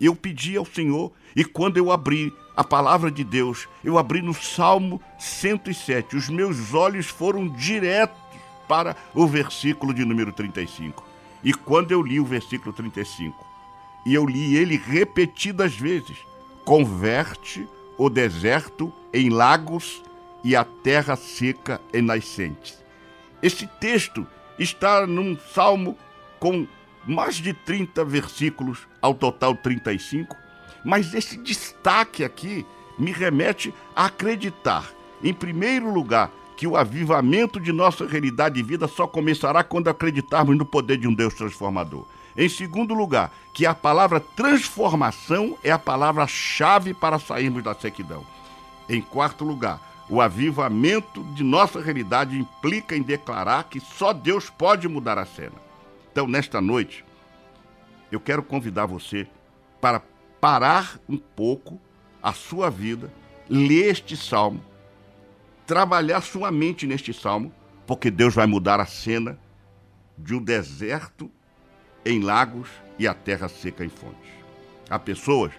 Eu 0.00 0.16
pedi 0.16 0.56
ao 0.56 0.66
Senhor, 0.66 1.12
e 1.36 1.44
quando 1.44 1.76
eu 1.76 1.92
abri 1.92 2.32
a 2.56 2.62
palavra 2.62 3.10
de 3.10 3.24
Deus, 3.24 3.68
eu 3.82 3.98
abri 3.98 4.22
no 4.22 4.32
Salmo 4.32 5.00
107. 5.18 6.16
Os 6.16 6.28
meus 6.28 6.72
olhos 6.72 7.06
foram 7.06 7.48
diretos 7.48 8.16
para 8.68 8.96
o 9.12 9.26
versículo 9.26 9.92
de 9.92 10.04
número 10.04 10.32
35. 10.32 11.04
E 11.42 11.52
quando 11.52 11.90
eu 11.90 12.02
li 12.02 12.20
o 12.20 12.24
versículo 12.24 12.72
35, 12.72 13.44
e 14.06 14.14
eu 14.14 14.24
li 14.24 14.56
ele 14.56 14.76
repetidas 14.76 15.74
vezes, 15.74 16.16
converte 16.64 17.68
o 17.98 18.08
deserto 18.08 18.92
em 19.12 19.30
lagos 19.30 20.02
e 20.42 20.54
a 20.54 20.64
terra 20.64 21.16
seca 21.16 21.80
em 21.92 22.02
nascentes. 22.02 22.82
Esse 23.42 23.66
texto 23.66 24.26
está 24.58 25.06
num 25.06 25.36
salmo 25.54 25.96
com 26.38 26.66
mais 27.06 27.36
de 27.36 27.52
30 27.52 28.04
versículos, 28.04 28.86
ao 29.00 29.14
total 29.14 29.54
35, 29.54 30.34
mas 30.84 31.14
esse 31.14 31.36
destaque 31.36 32.24
aqui 32.24 32.66
me 32.98 33.12
remete 33.12 33.74
a 33.94 34.06
acreditar, 34.06 34.90
em 35.22 35.32
primeiro 35.32 35.92
lugar, 35.92 36.30
que 36.56 36.66
o 36.66 36.76
avivamento 36.76 37.58
de 37.58 37.72
nossa 37.72 38.06
realidade 38.06 38.56
de 38.56 38.62
vida 38.62 38.86
só 38.86 39.06
começará 39.06 39.64
quando 39.64 39.88
acreditarmos 39.88 40.56
no 40.56 40.64
poder 40.64 40.98
de 40.98 41.08
um 41.08 41.14
Deus 41.14 41.34
transformador. 41.34 42.06
Em 42.36 42.48
segundo 42.48 42.94
lugar, 42.94 43.32
que 43.52 43.64
a 43.64 43.74
palavra 43.74 44.20
transformação 44.20 45.56
é 45.62 45.70
a 45.70 45.78
palavra-chave 45.78 46.92
para 46.92 47.18
sairmos 47.18 47.62
da 47.62 47.74
sequidão. 47.74 48.24
Em 48.88 49.00
quarto 49.00 49.44
lugar, 49.44 49.80
o 50.08 50.20
avivamento 50.20 51.22
de 51.34 51.42
nossa 51.42 51.80
realidade 51.80 52.36
implica 52.36 52.96
em 52.96 53.02
declarar 53.02 53.64
que 53.64 53.80
só 53.80 54.12
Deus 54.12 54.50
pode 54.50 54.86
mudar 54.88 55.18
a 55.18 55.24
cena. 55.24 55.54
Então, 56.12 56.26
nesta 56.26 56.60
noite, 56.60 57.04
eu 58.10 58.20
quero 58.20 58.42
convidar 58.42 58.86
você 58.86 59.26
para 59.80 60.02
parar 60.44 61.00
um 61.08 61.16
pouco 61.16 61.80
a 62.22 62.34
sua 62.34 62.68
vida, 62.68 63.10
ler 63.48 63.92
este 63.92 64.14
salmo, 64.14 64.62
trabalhar 65.66 66.20
sua 66.20 66.52
mente 66.52 66.86
neste 66.86 67.14
salmo, 67.14 67.50
porque 67.86 68.10
Deus 68.10 68.34
vai 68.34 68.46
mudar 68.46 68.78
a 68.78 68.84
cena 68.84 69.38
de 70.18 70.34
um 70.34 70.44
deserto 70.44 71.30
em 72.04 72.20
lagos 72.20 72.68
e 72.98 73.08
a 73.08 73.14
terra 73.14 73.48
seca 73.48 73.86
em 73.86 73.88
fontes. 73.88 74.30
Há 74.90 74.98
pessoas 74.98 75.50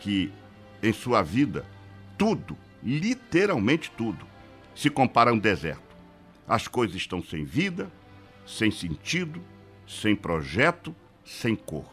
que 0.00 0.32
em 0.82 0.94
sua 0.94 1.20
vida 1.20 1.66
tudo, 2.16 2.56
literalmente 2.82 3.90
tudo, 3.90 4.26
se 4.74 4.88
compara 4.88 5.32
a 5.32 5.34
um 5.34 5.38
deserto. 5.38 5.94
As 6.48 6.66
coisas 6.66 6.96
estão 6.96 7.22
sem 7.22 7.44
vida, 7.44 7.92
sem 8.46 8.70
sentido, 8.70 9.44
sem 9.86 10.16
projeto, 10.16 10.96
sem 11.26 11.54
cor. 11.54 11.84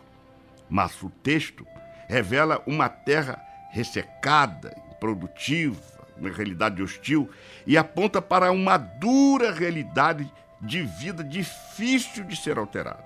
Mas 0.69 1.03
o 1.03 1.09
texto 1.09 1.67
revela 2.07 2.61
uma 2.65 2.89
terra 2.89 3.41
ressecada, 3.71 4.75
improdutiva, 4.91 6.05
uma 6.17 6.29
realidade 6.29 6.81
hostil, 6.81 7.29
e 7.67 7.77
aponta 7.77 8.21
para 8.21 8.51
uma 8.51 8.77
dura 8.77 9.51
realidade 9.51 10.31
de 10.61 10.81
vida 10.81 11.23
difícil 11.23 12.23
de 12.23 12.35
ser 12.35 12.57
alterada. 12.57 13.03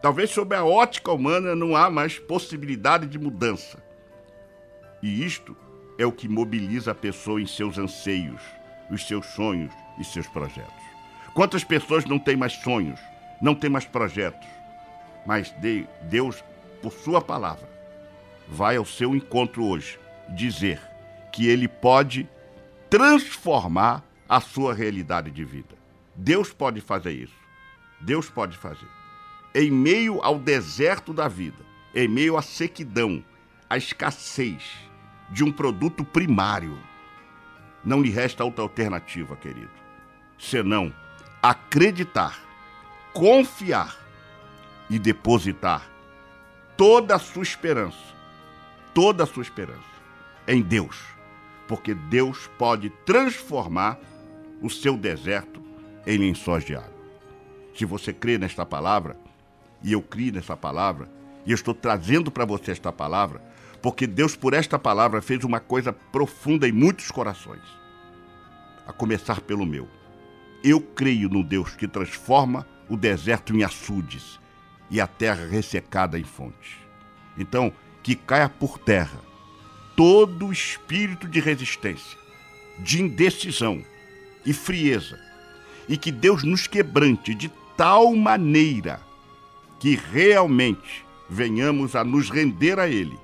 Talvez 0.00 0.30
sob 0.30 0.54
a 0.54 0.64
ótica 0.64 1.12
humana 1.12 1.56
não 1.56 1.74
há 1.74 1.90
mais 1.90 2.18
possibilidade 2.18 3.06
de 3.06 3.18
mudança. 3.18 3.82
E 5.02 5.24
isto 5.24 5.56
é 5.98 6.06
o 6.06 6.12
que 6.12 6.28
mobiliza 6.28 6.92
a 6.92 6.94
pessoa 6.94 7.40
em 7.40 7.46
seus 7.46 7.78
anseios, 7.78 8.40
os 8.90 9.06
seus 9.06 9.26
sonhos 9.26 9.72
e 9.98 10.04
seus 10.04 10.26
projetos. 10.28 10.84
Quantas 11.34 11.64
pessoas 11.64 12.04
não 12.04 12.18
têm 12.18 12.36
mais 12.36 12.52
sonhos, 12.52 13.00
não 13.40 13.54
têm 13.54 13.68
mais 13.68 13.84
projetos, 13.84 14.48
mas 15.26 15.54
Deus, 16.02 16.42
por 16.80 16.92
Sua 16.92 17.20
palavra, 17.20 17.68
vai 18.48 18.76
ao 18.76 18.84
seu 18.84 19.14
encontro 19.14 19.64
hoje 19.64 19.98
dizer 20.28 20.80
que 21.32 21.46
Ele 21.46 21.68
pode 21.68 22.28
transformar 22.88 24.04
a 24.28 24.40
sua 24.40 24.74
realidade 24.74 25.30
de 25.30 25.44
vida. 25.44 25.74
Deus 26.14 26.52
pode 26.52 26.80
fazer 26.80 27.12
isso. 27.12 27.46
Deus 28.00 28.28
pode 28.28 28.56
fazer. 28.56 28.88
em 29.54 29.70
meio 29.70 30.20
ao 30.22 30.38
deserto 30.38 31.14
da 31.14 31.28
vida, 31.28 31.64
em 31.94 32.06
meio 32.06 32.36
à 32.36 32.42
sequidão, 32.42 33.24
à 33.70 33.78
escassez 33.78 34.62
de 35.30 35.42
um 35.42 35.50
produto 35.50 36.04
primário, 36.04 36.78
não 37.82 38.02
lhe 38.02 38.10
resta 38.10 38.44
outra 38.44 38.62
alternativa, 38.62 39.34
querido, 39.34 39.70
senão 40.38 40.92
acreditar, 41.42 42.38
confiar 43.14 43.96
e 44.90 44.98
depositar 44.98 45.88
toda 46.76 47.14
a 47.14 47.18
sua 47.18 47.42
esperança, 47.42 48.14
toda 48.96 49.24
a 49.24 49.26
sua 49.26 49.42
esperança 49.42 49.84
em 50.48 50.62
Deus, 50.62 50.96
porque 51.68 51.92
Deus 51.92 52.48
pode 52.56 52.88
transformar 53.04 54.00
o 54.62 54.70
seu 54.70 54.96
deserto 54.96 55.62
em 56.06 56.16
lençóis 56.16 56.64
de 56.64 56.74
água. 56.74 56.96
Se 57.76 57.84
você 57.84 58.10
crê 58.10 58.38
nesta 58.38 58.64
palavra, 58.64 59.18
e 59.82 59.92
eu 59.92 60.00
criei 60.00 60.32
nessa 60.32 60.56
palavra, 60.56 61.10
e 61.44 61.50
eu 61.50 61.54
estou 61.54 61.74
trazendo 61.74 62.30
para 62.30 62.46
você 62.46 62.70
esta 62.70 62.90
palavra, 62.90 63.42
porque 63.82 64.06
Deus, 64.06 64.34
por 64.34 64.54
esta 64.54 64.78
palavra, 64.78 65.20
fez 65.20 65.44
uma 65.44 65.60
coisa 65.60 65.92
profunda 65.92 66.66
em 66.66 66.72
muitos 66.72 67.10
corações, 67.10 67.60
a 68.86 68.94
começar 68.94 69.42
pelo 69.42 69.66
meu. 69.66 69.86
Eu 70.64 70.80
creio 70.80 71.28
no 71.28 71.44
Deus 71.44 71.76
que 71.76 71.86
transforma 71.86 72.66
o 72.88 72.96
deserto 72.96 73.54
em 73.54 73.62
açudes 73.62 74.40
e 74.90 75.02
a 75.02 75.06
terra 75.06 75.44
ressecada 75.44 76.18
em 76.18 76.24
fontes. 76.24 76.78
Então, 77.36 77.70
que 78.06 78.14
caia 78.14 78.48
por 78.48 78.78
terra 78.78 79.18
todo 79.96 80.52
espírito 80.52 81.26
de 81.26 81.40
resistência, 81.40 82.16
de 82.78 83.02
indecisão 83.02 83.84
e 84.44 84.52
frieza, 84.52 85.18
e 85.88 85.96
que 85.96 86.12
Deus 86.12 86.44
nos 86.44 86.68
quebrante 86.68 87.34
de 87.34 87.50
tal 87.76 88.14
maneira 88.14 89.00
que 89.80 89.96
realmente 89.96 91.04
venhamos 91.28 91.96
a 91.96 92.04
nos 92.04 92.30
render 92.30 92.78
a 92.78 92.86
Ele 92.88 93.18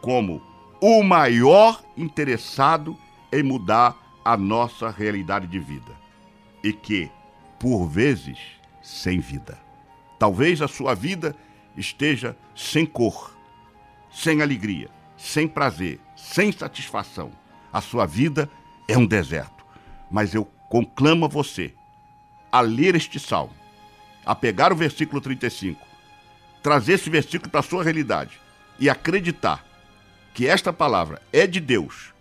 como 0.00 0.40
o 0.80 1.02
maior 1.02 1.84
interessado 1.94 2.96
em 3.30 3.42
mudar 3.42 3.94
a 4.24 4.38
nossa 4.38 4.88
realidade 4.88 5.46
de 5.46 5.58
vida 5.58 5.92
e 6.64 6.72
que, 6.72 7.10
por 7.60 7.86
vezes, 7.86 8.38
sem 8.82 9.20
vida. 9.20 9.58
Talvez 10.18 10.62
a 10.62 10.68
sua 10.68 10.94
vida 10.94 11.36
esteja 11.76 12.34
sem 12.56 12.86
cor, 12.86 13.36
sem 14.22 14.42
alegria, 14.42 14.88
sem 15.16 15.46
prazer, 15.46 16.00
sem 16.16 16.50
satisfação. 16.50 17.30
A 17.72 17.80
sua 17.80 18.06
vida 18.06 18.50
é 18.88 18.96
um 18.96 19.06
deserto. 19.06 19.64
Mas 20.10 20.34
eu 20.34 20.44
conclamo 20.68 21.24
a 21.24 21.28
você 21.28 21.72
a 22.50 22.60
ler 22.60 22.94
este 22.94 23.20
salmo, 23.20 23.54
a 24.24 24.34
pegar 24.34 24.72
o 24.72 24.76
versículo 24.76 25.20
35, 25.20 25.80
trazer 26.62 26.94
esse 26.94 27.10
versículo 27.10 27.50
para 27.50 27.60
a 27.60 27.62
sua 27.62 27.84
realidade 27.84 28.40
e 28.78 28.88
acreditar 28.88 29.64
que 30.34 30.46
esta 30.46 30.72
palavra 30.72 31.20
é 31.32 31.46
de 31.46 31.60
Deus 31.60 32.12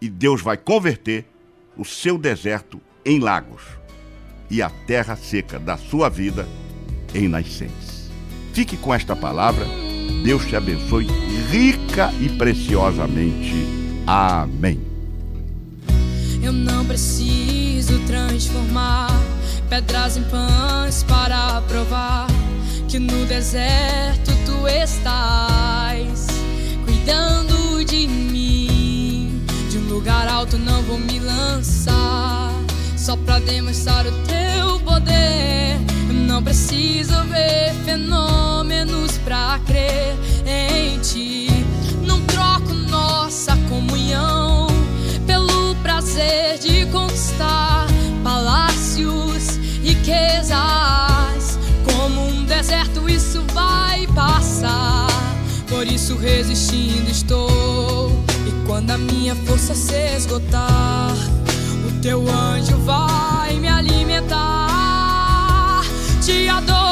e 0.00 0.08
Deus 0.08 0.42
vai 0.42 0.56
converter 0.56 1.26
o 1.76 1.84
seu 1.84 2.18
deserto 2.18 2.80
em 3.04 3.20
lagos 3.20 3.62
e 4.50 4.60
a 4.60 4.68
terra 4.68 5.14
seca 5.14 5.58
da 5.58 5.76
sua 5.76 6.08
vida 6.08 6.48
em 7.14 7.28
nascentes. 7.28 8.10
Fique 8.52 8.76
com 8.76 8.92
esta 8.92 9.14
palavra. 9.14 9.79
Deus 10.22 10.44
te 10.46 10.56
abençoe 10.56 11.06
rica 11.50 12.12
e 12.20 12.28
preciosamente. 12.28 13.54
Amém. 14.06 14.80
Eu 16.42 16.52
não 16.52 16.84
preciso 16.84 17.98
transformar 18.06 19.10
pedras 19.68 20.16
em 20.16 20.22
pães 20.24 21.02
para 21.04 21.60
provar 21.62 22.26
que 22.88 22.98
no 22.98 23.24
deserto 23.26 24.32
tu 24.44 24.66
estás 24.66 26.26
cuidando 26.84 27.84
de 27.84 28.08
mim. 28.08 29.44
De 29.70 29.78
um 29.78 29.88
lugar 29.88 30.26
alto 30.28 30.58
não 30.58 30.82
vou 30.82 30.98
me 30.98 31.20
lançar 31.20 32.52
só 32.96 33.16
pra 33.16 33.38
demonstrar 33.38 34.06
o 34.06 34.12
teu 34.26 34.80
poder. 34.80 35.89
Não 36.30 36.40
preciso 36.44 37.24
ver 37.24 37.74
fenômenos 37.84 39.18
pra 39.18 39.58
crer 39.66 40.14
em 40.46 40.96
ti. 41.00 41.48
Não 42.06 42.20
troco 42.20 42.72
nossa 42.72 43.56
comunhão 43.68 44.68
pelo 45.26 45.74
prazer 45.82 46.56
de 46.60 46.86
conquistar 46.86 47.88
palácios, 48.22 49.56
riquezas. 49.82 51.58
Como 51.84 52.28
um 52.28 52.44
deserto, 52.44 53.10
isso 53.10 53.42
vai 53.52 54.06
passar. 54.14 55.08
Por 55.68 55.84
isso, 55.84 56.16
resistindo 56.16 57.10
estou. 57.10 58.24
E 58.46 58.66
quando 58.68 58.92
a 58.92 58.98
minha 58.98 59.34
força 59.34 59.74
se 59.74 60.14
esgotar, 60.16 61.12
o 61.88 62.00
teu 62.00 62.24
anjo 62.30 62.76
vai 62.78 63.54
me 63.54 63.66
alimentar. 63.66 64.69
Te 66.30 66.48
adorar 66.48 66.89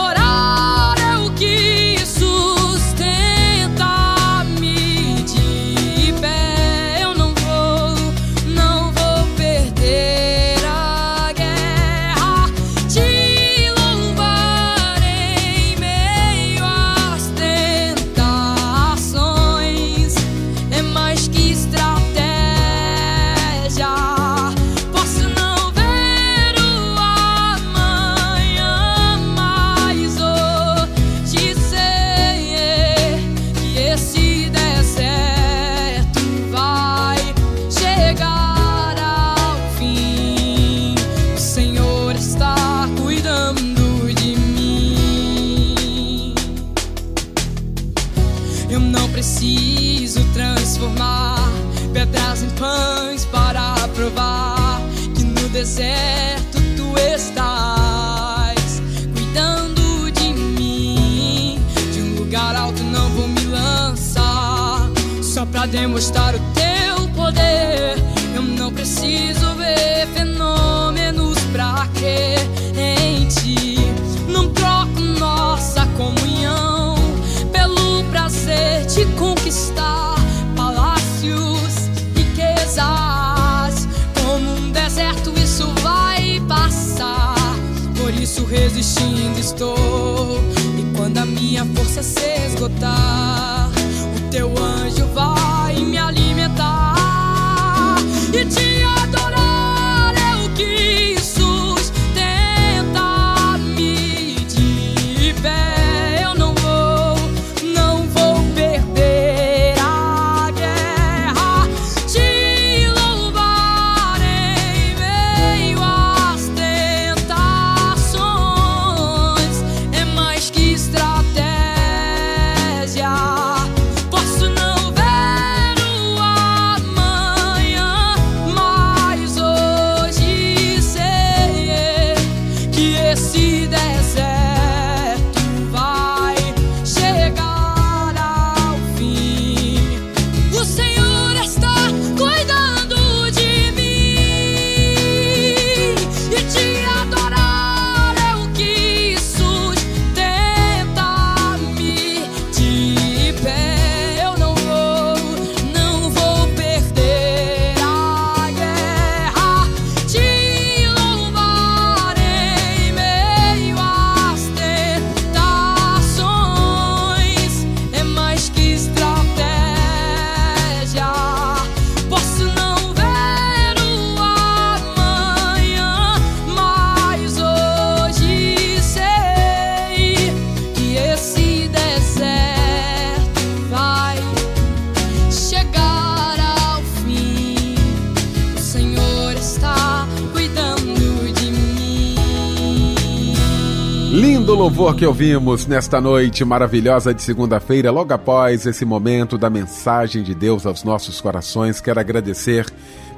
louvor 194.79 194.95
que 194.95 195.05
ouvimos 195.05 195.67
nesta 195.67 196.01
noite 196.01 196.45
maravilhosa 196.45 197.13
de 197.13 197.21
segunda-feira, 197.21 197.91
logo 197.91 198.15
após 198.15 198.65
esse 198.65 198.85
momento 198.85 199.37
da 199.37 199.51
mensagem 199.51 200.23
de 200.23 200.37
Deus 200.37 200.65
aos 200.65 200.85
nossos 200.85 201.21
corações. 201.21 201.81
Quero 201.81 201.99
agradecer 201.99 202.65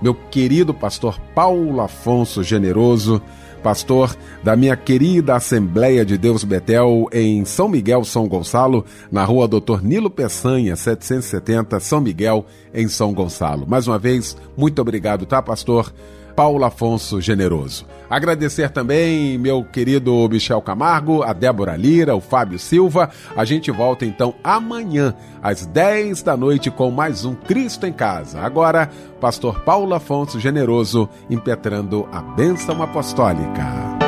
meu 0.01 0.15
querido 0.15 0.73
pastor 0.73 1.21
Paulo 1.35 1.83
Afonso 1.83 2.43
Generoso, 2.43 3.21
pastor 3.63 4.17
da 4.43 4.57
minha 4.57 4.75
querida 4.75 5.37
Assembleia 5.37 6.03
de 6.03 6.17
Deus 6.17 6.45
Betel 6.45 7.07
em 7.13 7.45
São 7.45 7.69
Miguel, 7.69 8.05
São 8.05 8.27
Gonçalo, 8.27 8.83
na 9.13 9.23
rua 9.23 9.47
Doutor 9.47 9.83
Nilo 9.83 10.09
Peçanha, 10.09 10.75
770, 10.75 11.79
São 11.79 12.01
Miguel, 12.01 12.47
em 12.73 12.89
São 12.89 13.13
Gonçalo. 13.13 13.67
Mais 13.69 13.87
uma 13.87 13.99
vez, 13.99 14.35
muito 14.57 14.81
obrigado, 14.81 15.27
tá, 15.27 15.43
pastor? 15.43 15.93
Paulo 16.35 16.65
Afonso 16.65 17.21
Generoso. 17.21 17.87
Agradecer 18.11 18.71
também 18.71 19.39
meu 19.39 19.63
querido 19.63 20.29
Michel 20.29 20.61
Camargo, 20.61 21.23
a 21.23 21.33
Débora 21.33 21.77
Lira, 21.77 22.17
o 22.17 22.21
Fábio 22.21 22.59
Silva. 22.59 23.09
A 23.37 23.45
gente 23.45 23.71
volta 23.71 24.05
então 24.05 24.35
amanhã, 24.43 25.15
às 25.41 25.65
10 25.65 26.23
da 26.25 26.37
noite, 26.37 26.73
com 26.73 26.91
mais 26.91 27.25
um 27.25 27.37
Cristo 27.37 27.87
em 27.87 27.93
Casa. 27.93 28.41
Agora, 28.41 28.91
pastor 29.21 29.61
Paulo 29.61 29.95
Afonso 29.95 30.41
Generoso 30.41 31.09
impetrando 31.31 32.09
a 32.11 32.21
bênção 32.21 32.83
apostólica. 32.83 34.01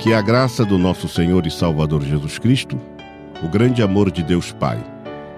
Que 0.00 0.12
a 0.12 0.20
graça 0.20 0.64
do 0.64 0.76
nosso 0.76 1.08
Senhor 1.08 1.46
e 1.46 1.50
Salvador 1.50 2.02
Jesus 2.02 2.36
Cristo, 2.36 2.76
o 3.40 3.48
grande 3.48 3.84
amor 3.84 4.10
de 4.10 4.20
Deus 4.24 4.50
Pai 4.50 4.84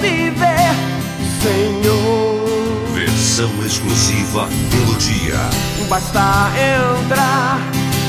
viver, 0.00 0.74
Senhor. 1.42 2.46
Versão 2.94 3.50
exclusiva 3.64 4.48
Melodia. 4.72 5.38
Basta 5.88 6.50
entrar, 6.56 7.60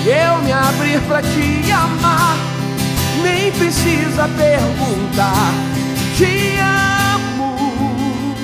eu 0.05 0.41
me 0.41 0.51
abrir 0.51 0.99
pra 1.01 1.21
te 1.21 1.71
amar, 1.71 2.37
nem 3.21 3.51
precisa 3.51 4.27
perguntar. 4.29 5.53
Te 6.17 6.57
amo. 6.57 8.35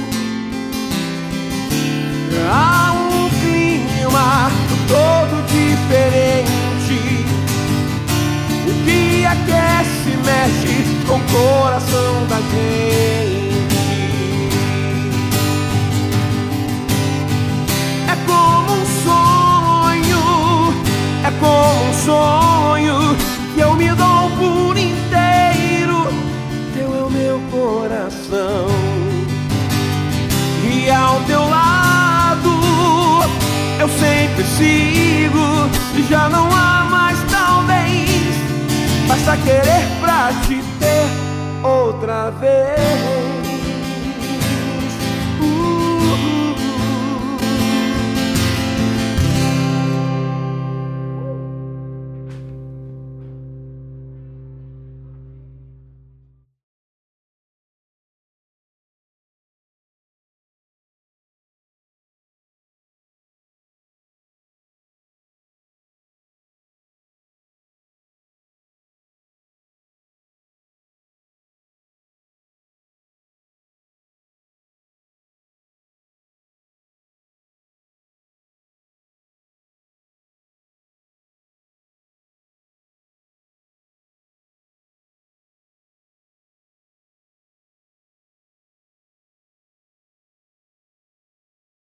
Há 2.52 2.94
um 2.94 3.30
clima 3.40 4.52
todo 4.88 5.44
diferente. 5.48 7.26
O 8.68 8.86
que 8.86 9.26
aquece, 9.26 10.18
mexe 10.24 10.84
com 11.08 11.16
o 11.16 11.22
coração 11.32 12.28
da 12.28 12.38
gente. 12.38 13.13
Sonho 22.06 23.16
que 23.54 23.62
eu 23.62 23.74
me 23.76 23.90
dou 23.90 24.30
por 24.38 24.78
inteiro. 24.78 26.08
Teu 26.74 26.94
é 26.96 27.04
o 27.04 27.10
meu 27.10 27.42
coração 27.50 28.68
e 30.64 30.90
ao 30.90 31.20
teu 31.22 31.48
lado 31.48 32.50
eu 33.80 33.90
sempre 33.90 34.44
sigo. 34.44 35.70
Já 36.10 36.28
não 36.30 36.48
há 36.52 36.86
mais 36.92 37.18
talvez, 37.32 38.36
basta 39.08 39.38
querer 39.38 39.88
pra 40.02 40.32
te 40.46 40.62
ter 40.80 41.66
outra 41.66 42.30
vez. 42.32 43.33